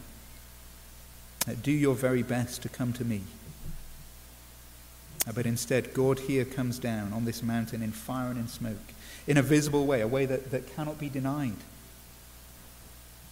Uh, 1.48 1.54
do 1.62 1.72
your 1.72 1.96
very 1.96 2.24
best 2.24 2.62
to 2.64 2.70
come 2.70 2.94
to 2.94 3.06
me. 3.06 3.22
Uh, 5.28 5.32
but 5.32 5.46
instead, 5.46 5.94
God 5.94 6.20
here 6.20 6.46
comes 6.46 6.80
down 6.80 7.14
on 7.14 7.26
this 7.26 7.42
mountain 7.42 7.82
in 7.82 7.92
fire 7.92 8.30
and 8.30 8.40
in 8.40 8.48
smoke, 8.48 8.94
in 9.26 9.38
a 9.38 9.42
visible 9.42 9.86
way, 9.86 10.02
a 10.02 10.08
way 10.08 10.26
that, 10.26 10.52
that 10.52 10.76
cannot 10.76 11.00
be 11.00 11.10
denied, 11.10 11.56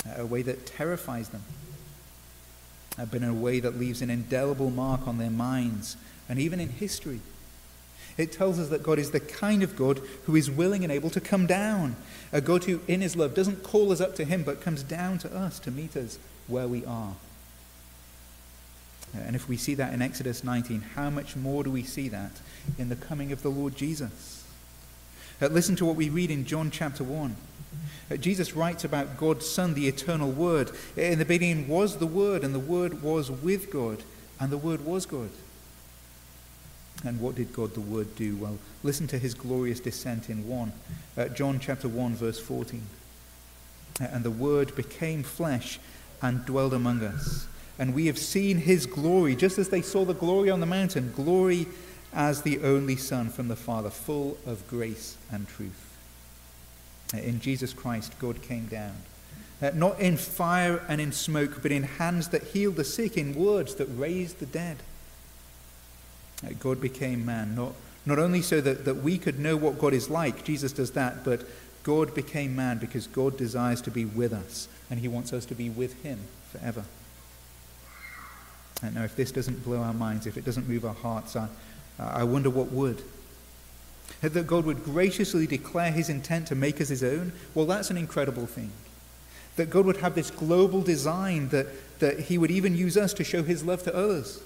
uh, 0.08 0.22
a 0.22 0.26
way 0.26 0.42
that 0.42 0.66
terrifies 0.66 1.30
them, 1.30 1.44
uh, 2.98 3.06
but 3.06 3.22
in 3.22 3.28
a 3.28 3.34
way 3.34 3.60
that 3.60 3.78
leaves 3.78 4.02
an 4.02 4.10
indelible 4.10 4.70
mark 4.70 5.08
on 5.08 5.18
their 5.18 5.30
minds 5.30 5.98
and 6.30 6.40
even 6.40 6.60
in 6.60 6.70
history. 6.70 7.20
It 8.18 8.32
tells 8.32 8.60
us 8.60 8.70
that 8.70 8.84
God 8.84 9.00
is 9.00 9.12
the 9.12 9.20
kind 9.20 9.64
of 9.64 9.76
God 9.76 10.02
who 10.26 10.36
is 10.36 10.52
willing 10.52 10.84
and 10.84 10.92
able 10.92 11.10
to 11.12 11.22
come 11.22 11.48
down. 11.48 11.96
A 12.32 12.42
God 12.42 12.66
who, 12.66 12.82
in 12.88 13.02
his 13.02 13.16
love, 13.16 13.34
doesn't 13.34 13.64
call 13.64 13.92
us 13.92 14.02
up 14.02 14.16
to 14.16 14.26
him, 14.26 14.44
but 14.44 14.62
comes 14.62 14.84
down 14.84 15.18
to 15.20 15.36
us 15.36 15.60
to 15.60 15.72
meet 15.72 15.96
us 15.96 16.20
where 16.48 16.68
we 16.68 16.86
are. 16.86 17.16
And 19.14 19.36
if 19.36 19.50
we 19.50 19.58
see 19.58 19.76
that 19.76 19.94
in 19.94 20.02
Exodus 20.02 20.44
19, 20.44 20.82
how 20.96 21.10
much 21.10 21.36
more 21.36 21.64
do 21.64 21.72
we 21.72 21.84
see 21.84 22.08
that 22.10 22.32
in 22.78 22.90
the 22.90 22.96
coming 22.96 23.32
of 23.32 23.42
the 23.42 23.50
Lord 23.50 23.76
Jesus? 23.76 24.46
Uh, 25.42 25.48
listen 25.48 25.76
to 25.76 25.86
what 25.86 25.96
we 25.96 26.10
read 26.10 26.32
in 26.32 26.46
John 26.46 26.72
chapter 26.72 27.04
1. 27.04 27.36
Uh, 28.10 28.16
Jesus 28.18 28.56
writes 28.56 28.84
about 28.84 29.18
God's 29.18 29.50
Son, 29.50 29.74
the 29.74 29.88
eternal 29.88 30.32
Word. 30.32 30.72
In 30.96 31.20
the 31.20 31.26
beginning 31.26 31.68
was 31.68 31.98
the 31.98 32.08
Word, 32.08 32.44
and 32.44 32.54
the 32.54 32.60
Word 32.60 33.02
was 33.02 33.32
with 33.32 33.72
God, 33.72 34.04
and 34.40 34.52
the 34.52 34.58
Word 34.58 34.86
was 34.86 35.06
God. 35.06 35.30
And 37.04 37.20
what 37.20 37.36
did 37.36 37.54
God 37.54 37.74
the 37.74 37.82
Word 37.82 38.16
do? 38.16 38.36
Well, 38.36 38.60
listen 38.84 39.08
to 39.08 39.18
his 39.18 39.34
glorious 39.34 39.80
descent 39.80 40.30
in 40.30 40.48
1. 40.48 40.72
Uh, 41.18 41.28
John 41.30 41.60
chapter 41.60 41.88
1, 41.88 42.16
verse 42.16 42.40
14. 42.40 42.82
Uh, 44.00 44.04
and 44.12 44.24
the 44.24 44.32
Word 44.32 44.76
became 44.76 45.24
flesh 45.24 45.80
and 46.22 46.46
dwelled 46.46 46.74
among 46.74 47.02
us. 47.02 47.48
And 47.82 47.96
we 47.96 48.06
have 48.06 48.20
seen 48.20 48.58
his 48.58 48.86
glory, 48.86 49.36
just 49.36 49.58
as 49.58 49.70
they 49.70 49.82
saw 49.82 50.06
the 50.06 50.14
glory 50.14 50.52
on 50.52 50.60
the 50.60 50.68
mountain, 50.68 51.12
glory 51.16 51.66
as 52.14 52.44
the 52.44 52.60
only 52.62 52.96
Son 52.96 53.30
from 53.30 53.48
the 53.48 53.56
Father, 53.56 53.90
full 53.90 54.38
of 54.46 54.68
grace 54.68 55.18
and 55.32 55.48
truth. 55.48 55.98
Uh, 57.12 57.18
in 57.18 57.40
Jesus 57.40 57.74
Christ, 57.74 58.14
God 58.20 58.44
came 58.44 58.68
down. 58.68 58.94
Uh, 59.64 59.72
not 59.74 60.00
in 60.00 60.16
fire 60.16 60.86
and 60.88 61.02
in 61.02 61.12
smoke, 61.12 61.64
but 61.64 61.72
in 61.72 61.82
hands 61.82 62.28
that 62.28 62.44
healed 62.44 62.76
the 62.76 62.84
sick, 62.84 63.18
in 63.18 63.34
words 63.34 63.74
that 63.74 63.88
raised 63.88 64.38
the 64.38 64.46
dead. 64.46 64.78
God 66.60 66.80
became 66.80 67.26
man, 67.26 67.56
not, 67.56 67.74
not 68.06 68.20
only 68.20 68.44
so 68.44 68.62
that, 68.62 68.86
that 68.86 68.98
we 68.98 69.18
could 69.18 69.40
know 69.40 69.58
what 69.58 69.80
God 69.80 69.94
is 69.94 70.08
like, 70.08 70.44
Jesus 70.44 70.72
does 70.72 70.92
that, 70.92 71.26
but 71.26 71.48
God 71.82 72.14
became 72.14 72.56
man 72.56 72.78
because 72.78 73.08
God 73.08 73.38
desires 73.38 73.82
to 73.82 73.90
be 73.90 74.06
with 74.06 74.34
us, 74.34 74.68
and 74.92 75.00
he 75.00 75.08
wants 75.08 75.34
us 75.34 75.46
to 75.46 75.56
be 75.56 75.72
with 75.72 76.04
him 76.04 76.20
forever. 76.52 76.86
And 78.84 78.96
now, 78.96 79.04
if 79.04 79.16
this 79.16 79.32
doesn't 79.32 79.64
blow 79.64 79.78
our 79.78 79.94
minds, 79.94 80.26
if 80.26 80.38
it 80.38 80.46
doesn't 80.46 80.68
move 80.68 80.86
our 80.86 80.94
hearts, 80.94 81.36
I, 81.36 81.48
I 82.00 82.24
wonder 82.24 82.50
what 82.50 82.72
would. 82.72 83.02
That 84.22 84.48
God 84.48 84.66
would 84.66 84.84
graciously 84.84 85.48
declare 85.48 85.92
his 85.92 86.10
intent 86.10 86.48
to 86.48 86.56
make 86.56 86.82
us 86.82 86.90
his 86.90 87.04
own, 87.04 87.32
well, 87.54 87.66
that's 87.66 87.90
an 87.90 87.98
incredible 87.98 88.46
thing. 88.46 88.72
That 89.56 89.70
God 89.70 89.86
would 89.86 89.98
have 89.98 90.16
this 90.16 90.32
global 90.32 90.82
design 90.82 91.50
that, 91.50 91.68
that 92.00 92.20
he 92.22 92.38
would 92.38 92.52
even 92.52 92.76
use 92.76 92.98
us 92.98 93.14
to 93.16 93.24
show 93.24 93.44
his 93.44 93.64
love 93.64 93.84
to 93.84 93.96
others 93.96 94.42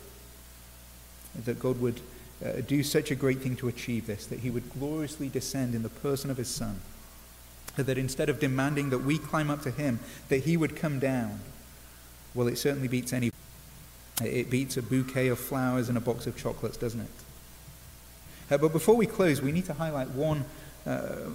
that 1.43 1.59
God 1.59 1.81
would 1.81 1.99
uh, 2.43 2.61
do 2.67 2.83
such 2.83 3.11
a 3.11 3.15
great 3.15 3.39
thing 3.39 3.55
to 3.57 3.67
achieve 3.67 4.07
this, 4.07 4.25
that 4.27 4.39
he 4.39 4.49
would 4.49 4.71
gloriously 4.71 5.29
descend 5.29 5.75
in 5.75 5.83
the 5.83 5.89
person 5.89 6.29
of 6.29 6.37
his 6.37 6.47
Son, 6.47 6.79
that 7.75 7.97
instead 7.97 8.29
of 8.29 8.39
demanding 8.39 8.89
that 8.89 8.99
we 8.99 9.17
climb 9.17 9.49
up 9.49 9.61
to 9.63 9.71
him, 9.71 9.99
that 10.29 10.43
he 10.43 10.55
would 10.55 10.75
come 10.75 10.99
down. 10.99 11.39
Well, 12.33 12.47
it 12.47 12.57
certainly 12.57 12.87
beats 12.87 13.13
any. 13.13 13.31
It 14.23 14.49
beats 14.49 14.77
a 14.77 14.81
bouquet 14.81 15.27
of 15.27 15.39
flowers 15.39 15.89
and 15.89 15.97
a 15.97 16.01
box 16.01 16.25
of 16.25 16.37
chocolates, 16.37 16.77
doesn't 16.77 17.01
it? 17.01 17.07
Uh, 18.51 18.57
but 18.57 18.71
before 18.71 18.95
we 18.95 19.05
close, 19.05 19.41
we 19.41 19.51
need 19.51 19.65
to 19.65 19.73
highlight 19.73 20.09
one 20.09 20.45
uh, 20.85 21.31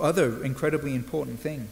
other 0.00 0.42
incredibly 0.42 0.94
important 0.94 1.38
thing. 1.38 1.68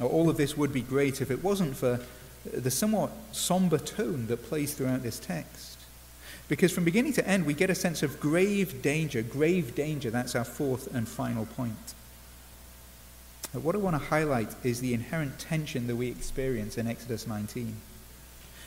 All 0.00 0.30
of 0.30 0.36
this 0.36 0.56
would 0.56 0.72
be 0.72 0.82
great 0.82 1.20
if 1.20 1.30
it 1.30 1.42
wasn't 1.42 1.76
for 1.76 2.00
the 2.44 2.70
somewhat 2.70 3.10
somber 3.32 3.78
tone 3.78 4.26
that 4.28 4.44
plays 4.44 4.74
throughout 4.74 5.02
this 5.02 5.18
text. 5.18 5.78
Because 6.48 6.70
from 6.70 6.84
beginning 6.84 7.12
to 7.14 7.26
end, 7.26 7.44
we 7.44 7.54
get 7.54 7.70
a 7.70 7.74
sense 7.74 8.02
of 8.02 8.20
grave 8.20 8.80
danger. 8.82 9.22
Grave 9.22 9.74
danger, 9.74 10.10
that's 10.10 10.36
our 10.36 10.44
fourth 10.44 10.94
and 10.94 11.08
final 11.08 11.44
point. 11.44 11.94
But 13.52 13.62
what 13.62 13.74
I 13.74 13.78
want 13.78 14.00
to 14.00 14.08
highlight 14.10 14.54
is 14.62 14.80
the 14.80 14.94
inherent 14.94 15.38
tension 15.38 15.86
that 15.88 15.96
we 15.96 16.08
experience 16.08 16.78
in 16.78 16.86
Exodus 16.86 17.26
19. 17.26 17.74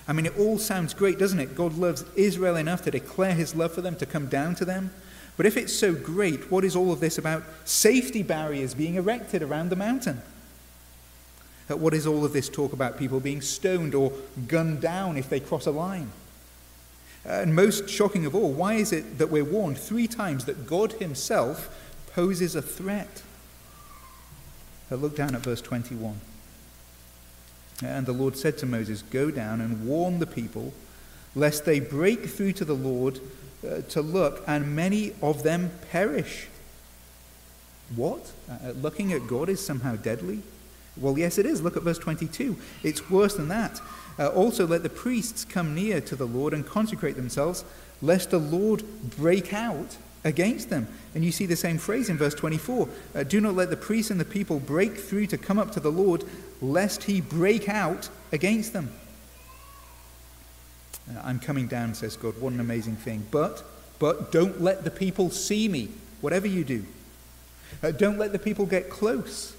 I 0.09 0.13
mean, 0.13 0.25
it 0.25 0.39
all 0.39 0.57
sounds 0.57 0.95
great, 0.95 1.19
doesn't 1.19 1.39
it? 1.39 1.55
God 1.55 1.77
loves 1.77 2.03
Israel 2.15 2.55
enough 2.55 2.81
to 2.85 2.91
declare 2.91 3.35
his 3.35 3.53
love 3.53 3.73
for 3.73 3.81
them, 3.81 3.95
to 3.97 4.07
come 4.07 4.25
down 4.25 4.55
to 4.55 4.65
them. 4.65 4.89
But 5.37 5.45
if 5.45 5.55
it's 5.55 5.71
so 5.71 5.93
great, 5.93 6.49
what 6.49 6.65
is 6.65 6.75
all 6.75 6.91
of 6.91 6.99
this 6.99 7.19
about 7.19 7.43
safety 7.63 8.23
barriers 8.23 8.73
being 8.73 8.95
erected 8.95 9.43
around 9.43 9.69
the 9.69 9.75
mountain? 9.75 10.23
What 11.67 11.93
is 11.93 12.07
all 12.07 12.25
of 12.25 12.33
this 12.33 12.49
talk 12.49 12.73
about 12.73 12.97
people 12.97 13.19
being 13.19 13.41
stoned 13.41 13.93
or 13.93 14.11
gunned 14.47 14.81
down 14.81 15.15
if 15.15 15.29
they 15.29 15.39
cross 15.39 15.67
a 15.67 15.71
line? 15.71 16.09
And 17.23 17.55
most 17.55 17.87
shocking 17.87 18.25
of 18.25 18.33
all, 18.33 18.51
why 18.51 18.73
is 18.73 18.91
it 18.91 19.19
that 19.19 19.29
we're 19.29 19.45
warned 19.45 19.77
three 19.77 20.07
times 20.07 20.45
that 20.45 20.65
God 20.65 20.93
Himself 20.93 21.69
poses 22.13 22.55
a 22.55 22.63
threat? 22.63 23.21
look 24.89 25.15
down 25.15 25.35
at 25.35 25.41
verse 25.41 25.61
21. 25.61 26.19
And 27.83 28.05
the 28.05 28.13
Lord 28.13 28.37
said 28.37 28.57
to 28.59 28.65
Moses, 28.65 29.01
Go 29.03 29.31
down 29.31 29.61
and 29.61 29.87
warn 29.87 30.19
the 30.19 30.27
people, 30.27 30.73
lest 31.35 31.65
they 31.65 31.79
break 31.79 32.25
through 32.25 32.53
to 32.53 32.65
the 32.65 32.75
Lord 32.75 33.19
uh, 33.65 33.81
to 33.89 34.01
look, 34.01 34.43
and 34.47 34.75
many 34.75 35.13
of 35.21 35.43
them 35.43 35.71
perish. 35.91 36.47
What? 37.95 38.31
Uh, 38.49 38.71
looking 38.71 39.13
at 39.13 39.27
God 39.27 39.49
is 39.49 39.65
somehow 39.65 39.95
deadly? 39.95 40.41
Well, 40.97 41.17
yes, 41.17 41.37
it 41.37 41.45
is. 41.45 41.61
Look 41.61 41.77
at 41.77 41.83
verse 41.83 41.97
22. 41.97 42.57
It's 42.83 43.09
worse 43.09 43.35
than 43.35 43.47
that. 43.47 43.81
Uh, 44.17 44.27
also, 44.27 44.67
let 44.67 44.83
the 44.83 44.89
priests 44.89 45.45
come 45.45 45.73
near 45.73 46.01
to 46.01 46.15
the 46.15 46.27
Lord 46.27 46.53
and 46.53 46.65
consecrate 46.65 47.15
themselves, 47.15 47.63
lest 48.01 48.31
the 48.31 48.39
Lord 48.39 48.83
break 49.17 49.53
out 49.53 49.97
against 50.23 50.69
them. 50.69 50.87
And 51.15 51.23
you 51.23 51.31
see 51.31 51.45
the 51.45 51.55
same 51.55 51.77
phrase 51.77 52.09
in 52.09 52.17
verse 52.17 52.33
24 52.33 52.89
uh, 53.15 53.23
Do 53.23 53.41
not 53.41 53.55
let 53.55 53.69
the 53.69 53.77
priests 53.77 54.11
and 54.11 54.19
the 54.19 54.25
people 54.25 54.59
break 54.59 54.97
through 54.97 55.27
to 55.27 55.37
come 55.37 55.59
up 55.59 55.71
to 55.71 55.79
the 55.79 55.91
Lord, 55.91 56.23
lest 56.61 57.03
he 57.03 57.21
break 57.21 57.69
out 57.69 58.09
against 58.31 58.73
them. 58.73 58.91
Uh, 61.09 61.21
I'm 61.23 61.39
coming 61.39 61.67
down, 61.67 61.93
says 61.93 62.15
God. 62.15 62.37
What 62.39 62.53
an 62.53 62.59
amazing 62.59 62.95
thing. 62.95 63.25
But, 63.31 63.63
but 63.97 64.31
don't 64.31 64.61
let 64.61 64.83
the 64.83 64.91
people 64.91 65.29
see 65.29 65.67
me, 65.67 65.89
whatever 66.21 66.47
you 66.47 66.63
do. 66.63 66.85
Uh, 67.81 67.91
don't 67.91 68.17
let 68.17 68.31
the 68.31 68.39
people 68.39 68.65
get 68.65 68.89
close. 68.89 69.55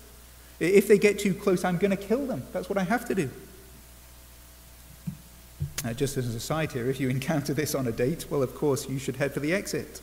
If 0.58 0.88
they 0.88 0.98
get 0.98 1.18
too 1.18 1.32
close, 1.32 1.64
I'm 1.64 1.78
going 1.78 1.90
to 1.90 1.96
kill 1.96 2.26
them. 2.26 2.42
That's 2.52 2.68
what 2.68 2.76
I 2.76 2.84
have 2.84 3.06
to 3.08 3.14
do. 3.14 3.30
Uh, 5.82 5.94
just 5.94 6.18
as 6.18 6.34
a 6.34 6.40
side 6.40 6.72
here, 6.72 6.90
if 6.90 7.00
you 7.00 7.08
encounter 7.10 7.54
this 7.54 7.74
on 7.74 7.86
a 7.86 7.92
date, 7.92 8.26
well, 8.28 8.42
of 8.42 8.54
course, 8.54 8.88
you 8.88 8.98
should 8.98 9.16
head 9.16 9.32
for 9.32 9.40
the 9.40 9.54
exit. 9.54 10.02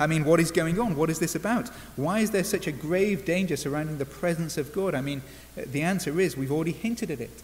I 0.00 0.06
mean, 0.06 0.24
what 0.24 0.38
is 0.38 0.50
going 0.50 0.78
on? 0.78 0.96
What 0.96 1.10
is 1.10 1.18
this 1.18 1.34
about? 1.34 1.68
Why 1.96 2.20
is 2.20 2.30
there 2.30 2.44
such 2.44 2.66
a 2.66 2.72
grave 2.72 3.24
danger 3.24 3.56
surrounding 3.56 3.98
the 3.98 4.04
presence 4.04 4.56
of 4.56 4.72
God? 4.72 4.94
I 4.94 5.00
mean, 5.00 5.22
uh, 5.56 5.62
the 5.66 5.82
answer 5.82 6.20
is 6.20 6.36
we've 6.36 6.52
already 6.52 6.72
hinted 6.72 7.10
at 7.10 7.20
it. 7.20 7.42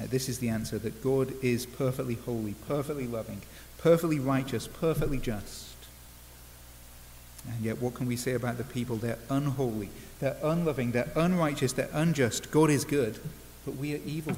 Uh, 0.00 0.06
this 0.10 0.28
is 0.28 0.40
the 0.40 0.48
answer 0.48 0.78
that 0.78 1.02
God 1.02 1.32
is 1.42 1.64
perfectly 1.64 2.16
holy, 2.16 2.54
perfectly 2.68 3.06
loving, 3.06 3.40
perfectly 3.78 4.18
righteous, 4.18 4.66
perfectly 4.68 5.18
just. 5.18 5.74
And 7.48 7.64
yet, 7.64 7.80
what 7.80 7.94
can 7.94 8.06
we 8.06 8.16
say 8.16 8.32
about 8.32 8.58
the 8.58 8.64
people? 8.64 8.96
They're 8.96 9.18
unholy, 9.30 9.90
they're 10.20 10.36
unloving, 10.42 10.92
they're 10.92 11.12
unrighteous, 11.14 11.72
they're 11.72 11.90
unjust. 11.92 12.50
God 12.50 12.70
is 12.70 12.84
good, 12.84 13.18
but 13.64 13.76
we 13.76 13.94
are 13.94 14.00
evil. 14.04 14.36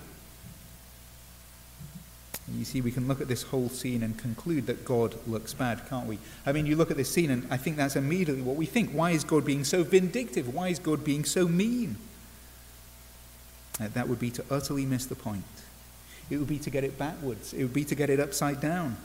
You 2.55 2.65
see, 2.65 2.81
we 2.81 2.93
can 2.93 3.09
look 3.09 3.21
at 3.21 3.27
this 3.27 3.43
whole 3.43 3.69
scene 3.69 4.05
and 4.05 4.17
conclude 4.17 4.67
that 4.69 4.85
God 4.85 5.17
looks 5.27 5.53
bad, 5.53 5.89
can't 5.89 6.07
we? 6.07 6.19
I 6.45 6.53
mean, 6.53 6.65
you 6.65 6.77
look 6.77 6.93
at 6.93 6.97
this 6.97 7.11
scene, 7.11 7.31
and 7.31 7.47
I 7.51 7.57
think 7.57 7.77
that's 7.77 7.97
immediately 7.97 8.43
what 8.43 8.55
we 8.55 8.67
think. 8.67 8.93
Why 8.93 9.11
is 9.11 9.25
God 9.25 9.45
being 9.45 9.65
so 9.65 9.83
vindictive? 9.83 10.55
Why 10.55 10.69
is 10.69 10.79
God 10.79 11.03
being 11.03 11.25
so 11.25 11.49
mean? 11.49 11.97
Uh, 13.81 13.89
that 13.95 14.09
would 14.09 14.21
be 14.21 14.31
to 14.31 14.45
utterly 14.49 14.87
miss 14.87 15.07
the 15.07 15.17
point. 15.17 15.45
It 16.31 16.39
would 16.39 16.47
be 16.47 16.59
to 16.61 16.71
get 16.71 16.85
it 16.85 16.99
backwards, 16.99 17.53
it 17.53 17.63
would 17.63 17.75
be 17.75 17.85
to 17.85 17.95
get 17.95 18.11
it 18.11 18.21
upside 18.21 18.61
down. 18.61 18.97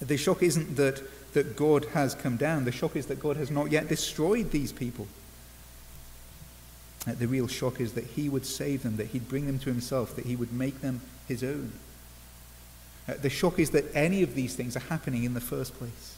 The 0.00 0.16
shock 0.16 0.42
isn't 0.42 0.76
that, 0.76 1.02
that 1.34 1.56
God 1.56 1.84
has 1.92 2.14
come 2.14 2.38
down, 2.38 2.64
the 2.64 2.72
shock 2.72 2.96
is 2.96 3.06
that 3.06 3.20
God 3.20 3.36
has 3.36 3.50
not 3.50 3.70
yet 3.70 3.88
destroyed 3.88 4.50
these 4.50 4.72
people. 4.72 5.06
Uh, 7.06 7.12
the 7.12 7.28
real 7.28 7.48
shock 7.48 7.80
is 7.80 7.92
that 7.94 8.04
He 8.04 8.30
would 8.30 8.46
save 8.46 8.82
them, 8.82 8.96
that 8.96 9.08
He'd 9.08 9.28
bring 9.28 9.46
them 9.46 9.58
to 9.58 9.70
Himself, 9.70 10.16
that 10.16 10.24
He 10.24 10.36
would 10.36 10.52
make 10.52 10.80
them 10.80 11.02
His 11.28 11.44
own. 11.44 11.72
Uh, 13.10 13.14
the 13.22 13.30
shock 13.30 13.58
is 13.58 13.70
that 13.70 13.84
any 13.94 14.22
of 14.22 14.34
these 14.34 14.54
things 14.54 14.76
are 14.76 14.80
happening 14.80 15.24
in 15.24 15.34
the 15.34 15.40
first 15.40 15.74
place. 15.74 16.16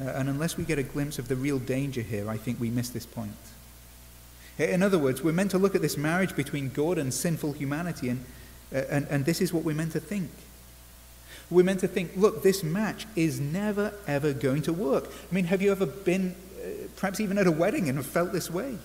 Uh, 0.00 0.04
and 0.04 0.28
unless 0.28 0.56
we 0.56 0.64
get 0.64 0.78
a 0.78 0.82
glimpse 0.82 1.18
of 1.18 1.28
the 1.28 1.36
real 1.36 1.58
danger 1.58 2.02
here, 2.02 2.28
I 2.28 2.36
think 2.36 2.60
we 2.60 2.68
miss 2.68 2.90
this 2.90 3.06
point. 3.06 3.32
In 4.58 4.82
other 4.82 4.98
words, 4.98 5.22
we're 5.22 5.32
meant 5.32 5.52
to 5.52 5.58
look 5.58 5.74
at 5.74 5.82
this 5.82 5.96
marriage 5.96 6.36
between 6.36 6.68
God 6.68 6.98
and 6.98 7.14
sinful 7.14 7.52
humanity, 7.52 8.08
and, 8.08 8.24
uh, 8.74 8.82
and, 8.90 9.06
and 9.08 9.24
this 9.24 9.40
is 9.40 9.52
what 9.52 9.64
we're 9.64 9.74
meant 9.74 9.92
to 9.92 10.00
think. 10.00 10.30
We're 11.50 11.64
meant 11.64 11.80
to 11.80 11.88
think, 11.88 12.12
look, 12.16 12.42
this 12.42 12.62
match 12.62 13.06
is 13.16 13.40
never, 13.40 13.94
ever 14.06 14.32
going 14.32 14.62
to 14.62 14.72
work. 14.72 15.06
I 15.06 15.34
mean, 15.34 15.44
have 15.46 15.62
you 15.62 15.70
ever 15.70 15.86
been, 15.86 16.34
uh, 16.60 16.68
perhaps 16.96 17.20
even 17.20 17.38
at 17.38 17.46
a 17.46 17.52
wedding, 17.52 17.88
and 17.88 18.04
felt 18.04 18.32
this 18.32 18.50
way? 18.50 18.78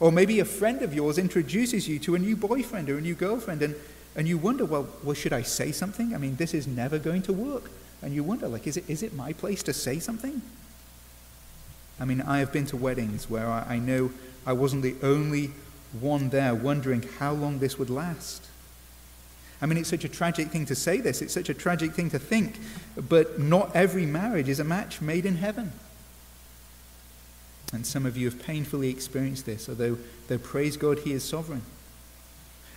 Or 0.00 0.10
maybe 0.10 0.40
a 0.40 0.44
friend 0.44 0.82
of 0.82 0.94
yours 0.94 1.18
introduces 1.18 1.88
you 1.88 1.98
to 2.00 2.14
a 2.14 2.18
new 2.18 2.36
boyfriend 2.36 2.90
or 2.90 2.98
a 2.98 3.00
new 3.00 3.14
girlfriend, 3.14 3.62
and, 3.62 3.74
and 4.16 4.28
you 4.28 4.38
wonder, 4.38 4.64
well, 4.64 4.88
well, 5.02 5.14
should 5.14 5.32
I 5.32 5.42
say 5.42 5.72
something? 5.72 6.14
I 6.14 6.18
mean, 6.18 6.36
this 6.36 6.54
is 6.54 6.66
never 6.66 6.98
going 6.98 7.22
to 7.22 7.32
work. 7.32 7.70
And 8.02 8.14
you 8.14 8.22
wonder, 8.22 8.46
like, 8.46 8.66
is 8.66 8.76
it, 8.76 8.88
is 8.88 9.02
it 9.02 9.14
my 9.14 9.32
place 9.32 9.62
to 9.64 9.72
say 9.72 9.98
something? 9.98 10.42
I 11.98 12.04
mean, 12.04 12.20
I 12.20 12.38
have 12.38 12.52
been 12.52 12.66
to 12.66 12.76
weddings 12.76 13.30
where 13.30 13.46
I, 13.46 13.74
I 13.74 13.78
know 13.78 14.10
I 14.46 14.52
wasn't 14.52 14.82
the 14.82 14.96
only 15.02 15.52
one 16.00 16.28
there 16.28 16.54
wondering 16.54 17.04
how 17.18 17.32
long 17.32 17.58
this 17.58 17.78
would 17.78 17.90
last. 17.90 18.46
I 19.62 19.66
mean, 19.66 19.78
it's 19.78 19.88
such 19.88 20.04
a 20.04 20.08
tragic 20.08 20.48
thing 20.48 20.66
to 20.66 20.74
say 20.74 21.00
this, 21.00 21.22
it's 21.22 21.32
such 21.32 21.48
a 21.48 21.54
tragic 21.54 21.92
thing 21.92 22.10
to 22.10 22.18
think, 22.18 22.58
but 22.96 23.38
not 23.38 23.74
every 23.74 24.04
marriage 24.04 24.48
is 24.48 24.60
a 24.60 24.64
match 24.64 25.00
made 25.00 25.24
in 25.24 25.36
heaven. 25.36 25.72
And 27.72 27.86
some 27.86 28.06
of 28.06 28.16
you 28.16 28.28
have 28.28 28.42
painfully 28.42 28.90
experienced 28.90 29.46
this, 29.46 29.68
although, 29.68 29.96
though 30.28 30.38
praise 30.38 30.76
God, 30.76 31.00
He 31.00 31.12
is 31.12 31.24
sovereign. 31.24 31.62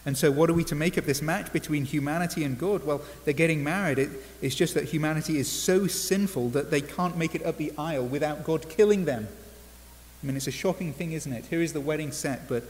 And 0.08 0.18
so, 0.18 0.32
what 0.32 0.50
are 0.50 0.54
we 0.54 0.64
to 0.64 0.74
make 0.74 0.96
of 0.96 1.06
this 1.06 1.22
match 1.22 1.52
between 1.52 1.84
humanity 1.84 2.46
and 2.46 2.58
God? 2.58 2.86
Well, 2.86 3.02
they're 3.26 3.34
getting 3.34 3.62
married. 3.62 4.00
It, 4.00 4.10
it's 4.42 4.56
just 4.56 4.74
that 4.76 4.86
humanity 4.86 5.38
is 5.38 5.52
so 5.52 5.86
sinful 5.86 6.52
that 6.52 6.72
they 6.72 6.80
can't 6.80 7.18
make 7.18 7.36
it 7.36 7.46
up 7.46 7.58
the 7.58 7.74
aisle 7.78 8.06
without 8.06 8.46
God 8.46 8.70
killing 8.70 9.04
them. 9.04 9.28
I 10.24 10.26
mean, 10.26 10.38
it's 10.38 10.48
a 10.48 10.52
shocking 10.52 10.94
thing, 10.94 11.12
isn't 11.12 11.34
it? 11.34 11.48
Here 11.48 11.62
is 11.62 11.74
the 11.74 11.82
wedding 11.82 12.14
set, 12.14 12.48
but, 12.48 12.64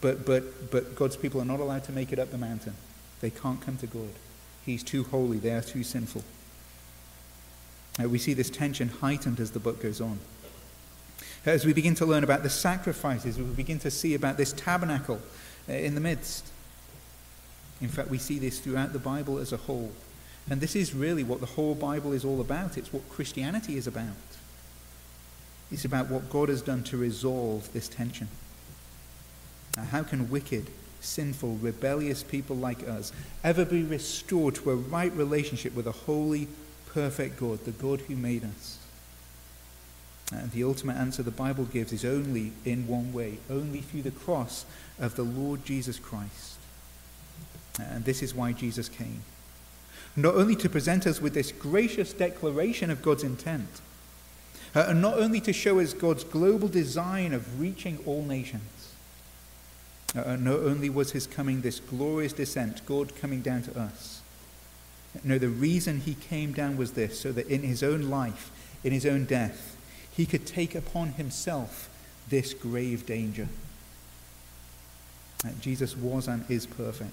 but, 0.00 0.26
but, 0.26 0.72
but 0.72 0.96
God's 0.96 1.16
people 1.16 1.40
are 1.40 1.44
not 1.44 1.60
allowed 1.60 1.84
to 1.84 1.92
make 1.92 2.12
it 2.12 2.18
up 2.18 2.32
the 2.32 2.38
mountain. 2.38 2.74
They 3.20 3.30
can't 3.30 3.60
come 3.60 3.76
to 3.76 3.86
God. 3.86 4.10
He's 4.66 4.82
too 4.82 5.04
holy, 5.04 5.38
they 5.38 5.52
are 5.52 5.62
too 5.62 5.84
sinful. 5.84 6.24
Uh, 8.02 8.08
we 8.08 8.18
see 8.18 8.34
this 8.34 8.50
tension 8.50 8.88
heightened 8.88 9.38
as 9.38 9.52
the 9.52 9.60
book 9.60 9.80
goes 9.80 10.00
on. 10.00 10.18
As 11.46 11.64
we 11.64 11.72
begin 11.72 11.94
to 11.94 12.04
learn 12.04 12.24
about 12.24 12.42
the 12.42 12.50
sacrifices, 12.50 13.38
we 13.38 13.44
begin 13.44 13.78
to 13.78 13.92
see 13.92 14.14
about 14.14 14.36
this 14.36 14.52
tabernacle 14.52 15.20
uh, 15.68 15.72
in 15.72 15.94
the 15.94 16.00
midst. 16.00 16.49
In 17.80 17.88
fact, 17.88 18.10
we 18.10 18.18
see 18.18 18.38
this 18.38 18.58
throughout 18.58 18.92
the 18.92 18.98
Bible 18.98 19.38
as 19.38 19.52
a 19.52 19.56
whole. 19.56 19.92
And 20.48 20.60
this 20.60 20.76
is 20.76 20.94
really 20.94 21.24
what 21.24 21.40
the 21.40 21.46
whole 21.46 21.74
Bible 21.74 22.12
is 22.12 22.24
all 22.24 22.40
about. 22.40 22.76
It's 22.76 22.92
what 22.92 23.08
Christianity 23.08 23.76
is 23.76 23.86
about. 23.86 24.08
It's 25.70 25.84
about 25.84 26.10
what 26.10 26.30
God 26.30 26.48
has 26.48 26.62
done 26.62 26.82
to 26.84 26.96
resolve 26.96 27.72
this 27.72 27.88
tension. 27.88 28.28
Now, 29.76 29.84
how 29.84 30.02
can 30.02 30.30
wicked, 30.30 30.66
sinful, 31.00 31.56
rebellious 31.56 32.22
people 32.22 32.56
like 32.56 32.86
us 32.88 33.12
ever 33.44 33.64
be 33.64 33.82
restored 33.82 34.56
to 34.56 34.70
a 34.70 34.76
right 34.76 35.12
relationship 35.12 35.74
with 35.74 35.86
a 35.86 35.92
holy, 35.92 36.48
perfect 36.92 37.38
God, 37.38 37.64
the 37.64 37.70
God 37.70 38.00
who 38.02 38.16
made 38.16 38.44
us? 38.44 38.78
And 40.32 40.50
the 40.50 40.64
ultimate 40.64 40.96
answer 40.96 41.22
the 41.22 41.30
Bible 41.30 41.64
gives 41.64 41.92
is 41.92 42.04
only 42.04 42.52
in 42.64 42.86
one 42.86 43.12
way, 43.12 43.38
only 43.48 43.80
through 43.80 44.02
the 44.02 44.10
cross 44.10 44.64
of 44.98 45.16
the 45.16 45.24
Lord 45.24 45.64
Jesus 45.64 45.98
Christ. 45.98 46.59
And 47.78 48.04
this 48.04 48.22
is 48.22 48.34
why 48.34 48.52
Jesus 48.52 48.88
came. 48.88 49.22
Not 50.16 50.34
only 50.34 50.56
to 50.56 50.68
present 50.68 51.06
us 51.06 51.20
with 51.20 51.34
this 51.34 51.52
gracious 51.52 52.12
declaration 52.12 52.90
of 52.90 53.02
God's 53.02 53.22
intent, 53.22 53.80
uh, 54.74 54.86
and 54.88 55.02
not 55.02 55.18
only 55.18 55.40
to 55.40 55.52
show 55.52 55.80
us 55.80 55.92
God's 55.92 56.24
global 56.24 56.68
design 56.68 57.32
of 57.32 57.60
reaching 57.60 57.98
all 58.06 58.22
nations. 58.22 58.92
Uh, 60.14 60.36
not 60.36 60.60
only 60.60 60.90
was 60.90 61.12
his 61.12 61.26
coming 61.26 61.60
this 61.60 61.80
glorious 61.80 62.32
descent, 62.32 62.84
God 62.86 63.14
coming 63.16 63.40
down 63.40 63.62
to 63.62 63.78
us. 63.78 64.22
No, 65.24 65.38
the 65.38 65.48
reason 65.48 66.00
he 66.00 66.14
came 66.14 66.52
down 66.52 66.76
was 66.76 66.92
this 66.92 67.18
so 67.18 67.32
that 67.32 67.48
in 67.48 67.62
his 67.62 67.82
own 67.82 68.10
life, 68.10 68.50
in 68.84 68.92
his 68.92 69.06
own 69.06 69.24
death, 69.24 69.76
he 70.12 70.26
could 70.26 70.46
take 70.46 70.74
upon 70.74 71.10
himself 71.10 71.88
this 72.28 72.54
grave 72.54 73.06
danger. 73.06 73.48
Uh, 75.44 75.50
Jesus 75.60 75.96
was 75.96 76.28
and 76.28 76.44
is 76.48 76.66
perfect. 76.66 77.12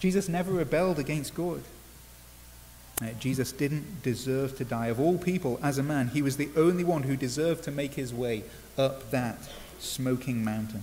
Jesus 0.00 0.28
never 0.28 0.52
rebelled 0.52 0.98
against 0.98 1.34
God. 1.34 1.62
Uh, 3.00 3.06
Jesus 3.18 3.50
didn't 3.52 4.02
deserve 4.02 4.56
to 4.58 4.64
die. 4.64 4.86
Of 4.86 5.00
all 5.00 5.18
people, 5.18 5.58
as 5.62 5.78
a 5.78 5.82
man, 5.82 6.08
he 6.08 6.22
was 6.22 6.36
the 6.36 6.50
only 6.56 6.84
one 6.84 7.02
who 7.02 7.16
deserved 7.16 7.64
to 7.64 7.70
make 7.70 7.94
his 7.94 8.12
way 8.12 8.44
up 8.78 9.10
that 9.10 9.38
smoking 9.78 10.44
mountain. 10.44 10.82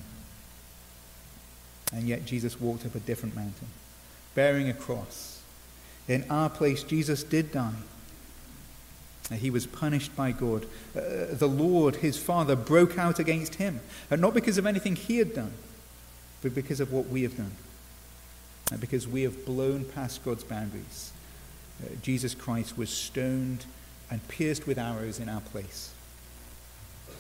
And 1.93 2.08
yet, 2.08 2.26
Jesus 2.26 2.60
walked 2.60 2.86
up 2.86 2.95
a 2.95 3.00
different 3.00 3.36
mountain, 3.36 3.67
bearing 4.36 4.69
a 4.69 4.74
cross. 4.74 5.41
In 6.08 6.26
our 6.30 6.50
place, 6.50 6.84
Jesus 6.84 7.24
did 7.24 7.52
die. 7.52 7.74
Uh, 9.32 9.36
he 9.36 9.50
was 9.50 9.65
punished 9.65 10.15
by 10.15 10.32
God. 10.32 10.65
Uh, 10.95 11.26
the 11.32 11.48
Lord, 11.48 11.98
his 11.98 12.17
Father, 12.17 12.56
broke 12.56 12.98
out 12.98 13.19
against 13.19 13.56
him. 13.56 13.80
And 14.10 14.19
not 14.19 14.34
because 14.34 14.58
of 14.58 14.65
anything 14.65 14.95
he 14.95 15.17
had 15.17 15.34
done, 15.34 15.54
but 16.41 16.56
because 16.56 16.80
of 16.80 16.91
what 16.91 17.08
we 17.08 17.24
have 17.24 17.38
done. 17.38 17.52
Uh, 18.72 18.78
because 18.78 19.08
we 19.08 19.24
have 19.24 19.46
blown 19.46 19.84
past 19.84 20.24
God's 20.24 20.44
boundaries 20.44 21.12
uh, 21.82 21.88
Jesus 22.02 22.36
Christ 22.36 22.78
was 22.78 22.90
stoned 22.90 23.65
and 24.12 24.26
pierced 24.28 24.67
with 24.67 24.78
arrows 24.78 25.20
in 25.20 25.30
our 25.30 25.42
place. 25.42 25.94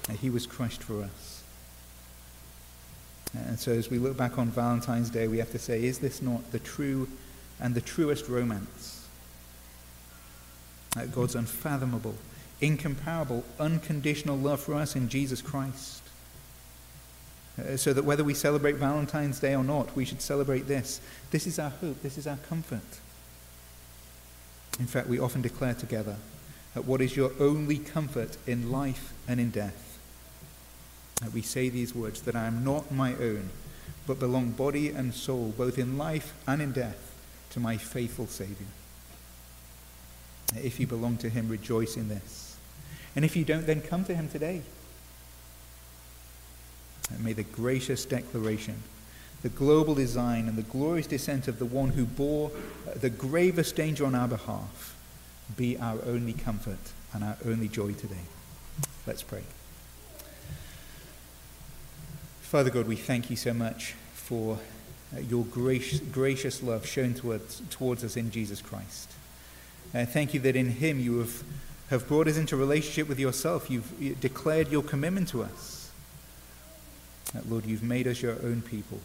And 0.07 0.17
he 0.17 0.29
was 0.29 0.45
crushed 0.45 0.83
for 0.83 1.03
us. 1.03 1.43
And 3.33 3.59
so, 3.59 3.71
as 3.71 3.89
we 3.89 3.99
look 3.99 4.17
back 4.17 4.39
on 4.39 4.47
Valentine's 4.49 5.09
Day, 5.09 5.27
we 5.27 5.37
have 5.37 5.51
to 5.51 5.59
say, 5.59 5.83
is 5.83 5.99
this 5.99 6.21
not 6.21 6.51
the 6.51 6.59
true 6.59 7.07
and 7.59 7.75
the 7.75 7.81
truest 7.81 8.27
romance? 8.27 9.07
That 10.95 11.11
God's 11.11 11.35
unfathomable, 11.35 12.15
incomparable, 12.59 13.43
unconditional 13.59 14.35
love 14.35 14.59
for 14.59 14.73
us 14.73 14.95
in 14.95 15.09
Jesus 15.09 15.43
Christ. 15.43 16.01
Uh, 17.67 17.77
so 17.77 17.93
that 17.93 18.05
whether 18.05 18.23
we 18.23 18.33
celebrate 18.33 18.75
Valentine's 18.75 19.39
Day 19.39 19.55
or 19.55 19.63
not, 19.63 19.95
we 19.95 20.05
should 20.05 20.21
celebrate 20.21 20.67
this. 20.67 21.01
This 21.31 21.47
is 21.47 21.59
our 21.59 21.69
hope, 21.69 22.01
this 22.01 22.17
is 22.17 22.27
our 22.27 22.37
comfort. 22.37 22.99
In 24.79 24.87
fact, 24.87 25.07
we 25.07 25.19
often 25.19 25.41
declare 25.41 25.73
together 25.73 26.15
that 26.73 26.85
what 26.85 27.01
is 27.01 27.17
your 27.17 27.31
only 27.39 27.77
comfort 27.77 28.37
in 28.47 28.71
life 28.71 29.13
and 29.27 29.39
in 29.39 29.49
death. 29.49 29.97
We 31.33 31.41
say 31.41 31.69
these 31.69 31.93
words 31.93 32.21
that 32.21 32.35
I 32.35 32.45
am 32.45 32.63
not 32.63 32.91
my 32.91 33.13
own, 33.15 33.49
but 34.07 34.19
belong 34.19 34.51
body 34.51 34.89
and 34.89 35.13
soul, 35.13 35.53
both 35.57 35.77
in 35.77 35.97
life 35.97 36.33
and 36.47 36.61
in 36.61 36.71
death, 36.71 37.13
to 37.51 37.59
my 37.59 37.75
faithful 37.75 38.27
Savior. 38.27 38.67
If 40.55 40.79
you 40.79 40.87
belong 40.87 41.17
to 41.17 41.29
him, 41.29 41.49
rejoice 41.49 41.97
in 41.97 42.07
this. 42.07 42.55
And 43.15 43.25
if 43.25 43.35
you 43.35 43.43
don't, 43.43 43.65
then 43.65 43.81
come 43.81 44.05
to 44.05 44.15
him 44.15 44.29
today. 44.29 44.61
And 47.09 47.23
may 47.23 47.33
the 47.33 47.43
gracious 47.43 48.05
declaration, 48.05 48.83
the 49.41 49.49
global 49.49 49.95
design, 49.95 50.47
and 50.47 50.57
the 50.57 50.63
glorious 50.63 51.07
descent 51.07 51.47
of 51.47 51.59
the 51.59 51.65
one 51.65 51.89
who 51.89 52.05
bore 52.05 52.51
the 52.95 53.09
gravest 53.09 53.75
danger 53.75 54.05
on 54.05 54.15
our 54.15 54.27
behalf 54.27 54.95
be 55.57 55.77
our 55.77 55.97
only 56.05 56.33
comfort 56.33 56.79
and 57.13 57.23
our 57.23 57.37
only 57.45 57.67
joy 57.67 57.93
today. 57.93 58.15
Let's 59.07 59.23
pray. 59.23 59.43
Father 62.41 62.69
God, 62.69 62.87
we 62.87 62.95
thank 62.95 63.29
you 63.29 63.35
so 63.35 63.53
much 63.53 63.93
for 64.13 64.59
uh, 65.15 65.19
your 65.21 65.45
gracious, 65.45 65.99
gracious 65.99 66.61
love 66.61 66.85
shown 66.85 67.13
towards, 67.13 67.61
towards 67.69 68.03
us 68.03 68.17
in 68.17 68.31
Jesus 68.31 68.61
Christ. 68.61 69.11
Uh, 69.93 70.05
thank 70.05 70.33
you 70.33 70.39
that 70.41 70.55
in 70.55 70.69
him 70.69 70.99
you 70.99 71.19
have, 71.19 71.43
have 71.89 72.07
brought 72.07 72.27
us 72.27 72.37
into 72.37 72.55
relationship 72.55 73.07
with 73.07 73.19
yourself. 73.19 73.69
You've 73.69 74.19
declared 74.19 74.71
your 74.71 74.83
commitment 74.83 75.27
to 75.29 75.43
us. 75.43 75.78
Uh, 77.35 77.41
Lord, 77.47 77.65
you've 77.65 77.83
made 77.83 78.07
us 78.07 78.21
your 78.21 78.33
own 78.43 78.61
people. 78.61 78.99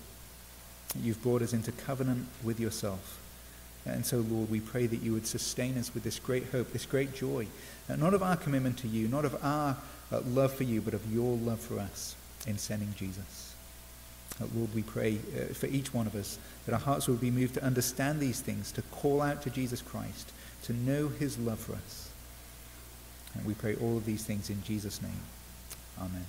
You've 1.00 1.22
brought 1.22 1.42
us 1.42 1.52
into 1.52 1.72
covenant 1.72 2.26
with 2.42 2.60
yourself. 2.60 3.20
And 3.86 4.06
so, 4.06 4.18
Lord, 4.18 4.50
we 4.50 4.60
pray 4.60 4.86
that 4.86 5.02
you 5.02 5.12
would 5.12 5.26
sustain 5.26 5.76
us 5.76 5.92
with 5.92 6.04
this 6.04 6.18
great 6.18 6.46
hope, 6.46 6.72
this 6.72 6.86
great 6.86 7.14
joy, 7.14 7.46
not 7.88 8.14
of 8.14 8.22
our 8.22 8.36
commitment 8.36 8.78
to 8.78 8.88
you, 8.88 9.08
not 9.08 9.24
of 9.24 9.36
our 9.44 9.76
uh, 10.10 10.20
love 10.20 10.54
for 10.54 10.64
you, 10.64 10.80
but 10.80 10.94
of 10.94 11.12
your 11.12 11.36
love 11.36 11.60
for 11.60 11.78
us 11.78 12.16
in 12.46 12.56
sending 12.56 12.94
Jesus. 12.96 13.54
Lord, 14.54 14.74
we 14.74 14.82
pray 14.82 15.18
uh, 15.36 15.52
for 15.54 15.66
each 15.66 15.94
one 15.94 16.06
of 16.06 16.14
us 16.14 16.38
that 16.66 16.72
our 16.72 16.80
hearts 16.80 17.06
would 17.08 17.20
be 17.20 17.30
moved 17.30 17.54
to 17.54 17.64
understand 17.64 18.20
these 18.20 18.40
things, 18.40 18.72
to 18.72 18.82
call 18.82 19.20
out 19.20 19.42
to 19.42 19.50
Jesus 19.50 19.80
Christ, 19.80 20.32
to 20.64 20.72
know 20.72 21.08
his 21.08 21.38
love 21.38 21.58
for 21.58 21.74
us. 21.74 22.10
And 23.34 23.44
we 23.44 23.54
pray 23.54 23.76
all 23.76 23.96
of 23.96 24.06
these 24.06 24.24
things 24.24 24.50
in 24.50 24.62
Jesus' 24.64 25.02
name. 25.02 25.20
Amen. 26.00 26.24